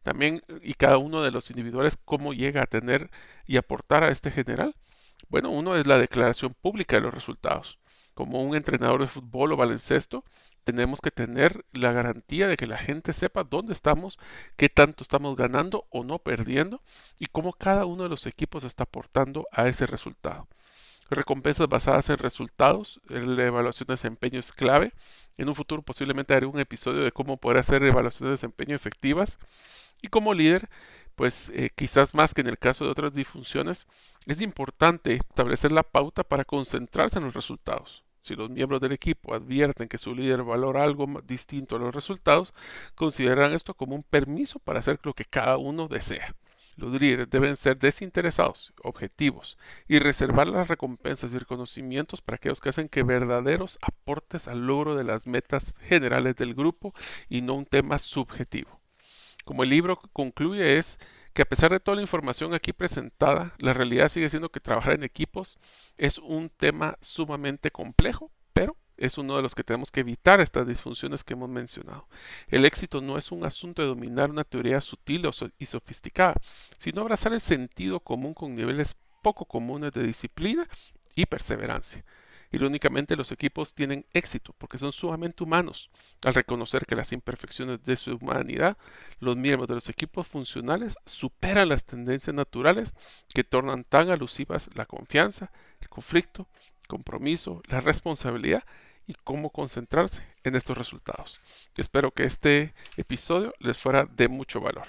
También, 0.01 0.43
y 0.63 0.75
cada 0.75 0.97
uno 0.97 1.21
de 1.21 1.31
los 1.31 1.49
individuales, 1.49 1.97
cómo 2.05 2.33
llega 2.33 2.63
a 2.63 2.67
tener 2.67 3.11
y 3.47 3.57
aportar 3.57 4.03
a 4.05 4.09
este 4.09 4.31
general. 4.31 4.75
Bueno, 5.27 5.49
uno 5.49 5.75
es 5.75 5.85
la 5.87 5.97
declaración 5.97 6.53
pública 6.53 6.95
de 6.95 7.01
los 7.01 7.13
resultados. 7.13 7.79
Como 8.13 8.41
un 8.43 8.55
entrenador 8.55 9.01
de 9.01 9.07
fútbol 9.07 9.51
o 9.51 9.57
baloncesto, 9.57 10.23
tenemos 10.63 11.01
que 11.01 11.11
tener 11.11 11.65
la 11.73 11.91
garantía 11.91 12.47
de 12.47 12.55
que 12.55 12.67
la 12.67 12.77
gente 12.77 13.11
sepa 13.11 13.43
dónde 13.43 13.73
estamos, 13.73 14.17
qué 14.55 14.69
tanto 14.69 15.03
estamos 15.03 15.35
ganando 15.35 15.85
o 15.89 16.05
no 16.05 16.19
perdiendo 16.19 16.81
y 17.19 17.25
cómo 17.25 17.51
cada 17.53 17.85
uno 17.85 18.03
de 18.03 18.09
los 18.09 18.25
equipos 18.25 18.63
está 18.63 18.83
aportando 18.83 19.47
a 19.51 19.67
ese 19.67 19.85
resultado 19.85 20.47
recompensas 21.09 21.67
basadas 21.67 22.09
en 22.09 22.17
resultados. 22.17 23.01
La 23.07 23.45
evaluación 23.45 23.87
de 23.87 23.93
desempeño 23.93 24.39
es 24.39 24.51
clave. 24.51 24.93
En 25.37 25.49
un 25.49 25.55
futuro 25.55 25.81
posiblemente 25.81 26.33
haré 26.33 26.45
un 26.45 26.59
episodio 26.59 27.03
de 27.03 27.11
cómo 27.11 27.37
poder 27.37 27.57
hacer 27.57 27.83
evaluaciones 27.83 28.29
de 28.29 28.31
desempeño 28.31 28.75
efectivas. 28.75 29.37
Y 30.01 30.07
como 30.07 30.33
líder, 30.33 30.69
pues 31.15 31.49
eh, 31.53 31.69
quizás 31.75 32.13
más 32.13 32.33
que 32.33 32.41
en 32.41 32.47
el 32.47 32.57
caso 32.57 32.85
de 32.85 32.91
otras 32.91 33.13
disfunciones, 33.13 33.87
es 34.25 34.41
importante 34.41 35.15
establecer 35.15 35.71
la 35.71 35.83
pauta 35.83 36.23
para 36.23 36.45
concentrarse 36.45 37.19
en 37.19 37.25
los 37.25 37.33
resultados. 37.33 38.03
Si 38.21 38.35
los 38.35 38.49
miembros 38.49 38.81
del 38.81 38.91
equipo 38.91 39.35
advierten 39.35 39.87
que 39.87 39.99
su 39.99 40.15
líder 40.15 40.43
valora 40.43 40.83
algo 40.83 41.21
distinto 41.25 41.75
a 41.75 41.79
los 41.79 41.93
resultados, 41.93 42.53
consideran 42.95 43.53
esto 43.53 43.75
como 43.75 43.95
un 43.95 44.03
permiso 44.03 44.59
para 44.59 44.79
hacer 44.79 44.99
lo 45.03 45.13
que 45.13 45.25
cada 45.25 45.57
uno 45.57 45.87
desea. 45.87 46.35
Los 46.77 46.91
líderes 46.91 47.29
deben 47.29 47.55
ser 47.55 47.77
desinteresados, 47.77 48.73
objetivos 48.83 49.57
y 49.87 49.99
reservar 49.99 50.47
las 50.47 50.67
recompensas 50.67 51.31
y 51.31 51.37
reconocimientos 51.37 52.21
para 52.21 52.35
aquellos 52.35 52.59
que 52.59 52.69
hacen 52.69 52.89
que 52.89 53.03
verdaderos 53.03 53.79
aportes 53.81 54.47
al 54.47 54.67
logro 54.67 54.95
de 54.95 55.05
las 55.05 55.25
metas 55.25 55.73
generales 55.79 56.35
del 56.35 56.53
grupo 56.53 56.93
y 57.29 57.41
no 57.41 57.53
un 57.53 57.65
tema 57.65 57.97
subjetivo. 57.97 58.81
Como 59.45 59.63
el 59.63 59.69
libro 59.69 60.01
concluye 60.11 60.77
es 60.77 60.97
que 61.33 61.43
a 61.43 61.45
pesar 61.45 61.71
de 61.71 61.79
toda 61.79 61.95
la 61.95 62.01
información 62.01 62.53
aquí 62.53 62.73
presentada, 62.73 63.53
la 63.59 63.73
realidad 63.73 64.09
sigue 64.09 64.29
siendo 64.29 64.49
que 64.49 64.59
trabajar 64.59 64.93
en 64.93 65.03
equipos 65.03 65.59
es 65.97 66.17
un 66.17 66.49
tema 66.49 66.97
sumamente 67.01 67.71
complejo, 67.71 68.31
es 68.97 69.17
uno 69.17 69.35
de 69.35 69.41
los 69.41 69.55
que 69.55 69.63
tenemos 69.63 69.91
que 69.91 70.01
evitar 70.01 70.39
estas 70.39 70.67
disfunciones 70.67 71.23
que 71.23 71.33
hemos 71.33 71.49
mencionado. 71.49 72.07
El 72.47 72.65
éxito 72.65 73.01
no 73.01 73.17
es 73.17 73.31
un 73.31 73.43
asunto 73.43 73.81
de 73.81 73.87
dominar 73.87 74.29
una 74.29 74.43
teoría 74.43 74.81
sutil 74.81 75.29
y 75.59 75.65
sofisticada, 75.65 76.35
sino 76.77 77.01
abrazar 77.01 77.33
el 77.33 77.41
sentido 77.41 77.99
común 77.99 78.33
con 78.33 78.55
niveles 78.55 78.95
poco 79.21 79.45
comunes 79.45 79.91
de 79.93 80.03
disciplina 80.03 80.67
y 81.15 81.25
perseverancia. 81.25 82.03
Irónicamente, 82.51 83.15
los 83.15 83.31
equipos 83.31 83.73
tienen 83.73 84.05
éxito 84.13 84.53
porque 84.57 84.77
son 84.77 84.91
sumamente 84.91 85.43
humanos. 85.43 85.89
Al 86.23 86.33
reconocer 86.33 86.85
que 86.85 86.95
las 86.95 87.11
imperfecciones 87.11 87.83
de 87.83 87.97
su 87.97 88.15
humanidad, 88.15 88.77
los 89.19 89.35
miembros 89.35 89.67
de 89.67 89.75
los 89.75 89.89
equipos 89.89 90.27
funcionales 90.27 90.95
superan 91.05 91.69
las 91.69 91.85
tendencias 91.85 92.33
naturales 92.33 92.95
que 93.33 93.43
tornan 93.43 93.83
tan 93.83 94.09
alusivas 94.09 94.69
la 94.73 94.85
confianza, 94.85 95.51
el 95.81 95.89
conflicto, 95.89 96.47
compromiso, 96.87 97.61
la 97.67 97.81
responsabilidad 97.81 98.63
y 99.07 99.15
cómo 99.23 99.49
concentrarse 99.49 100.23
en 100.43 100.55
estos 100.55 100.77
resultados. 100.77 101.39
Espero 101.77 102.11
que 102.11 102.23
este 102.23 102.73
episodio 102.97 103.53
les 103.59 103.77
fuera 103.77 104.05
de 104.05 104.27
mucho 104.27 104.61
valor. 104.61 104.87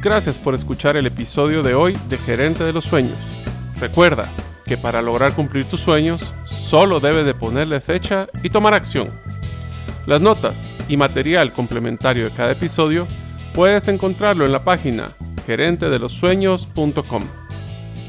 Gracias 0.00 0.38
por 0.38 0.54
escuchar 0.54 0.96
el 0.96 1.06
episodio 1.06 1.62
de 1.62 1.74
hoy 1.74 1.96
de 2.08 2.18
Gerente 2.18 2.64
de 2.64 2.72
los 2.72 2.84
Sueños. 2.84 3.18
Recuerda 3.80 4.32
que 4.64 4.76
para 4.76 5.02
lograr 5.02 5.34
cumplir 5.34 5.68
tus 5.68 5.80
sueños, 5.80 6.34
solo 6.44 7.00
debes 7.00 7.24
de 7.24 7.34
ponerle 7.34 7.80
fecha 7.80 8.28
y 8.42 8.50
tomar 8.50 8.74
acción. 8.74 9.10
Las 10.06 10.20
notas 10.20 10.70
y 10.88 10.96
material 10.96 11.52
complementario 11.52 12.26
de 12.26 12.34
cada 12.34 12.52
episodio 12.52 13.08
puedes 13.54 13.88
encontrarlo 13.88 14.44
en 14.44 14.52
la 14.52 14.62
página 14.62 15.16
gerentedelosueños.com. 15.46 17.47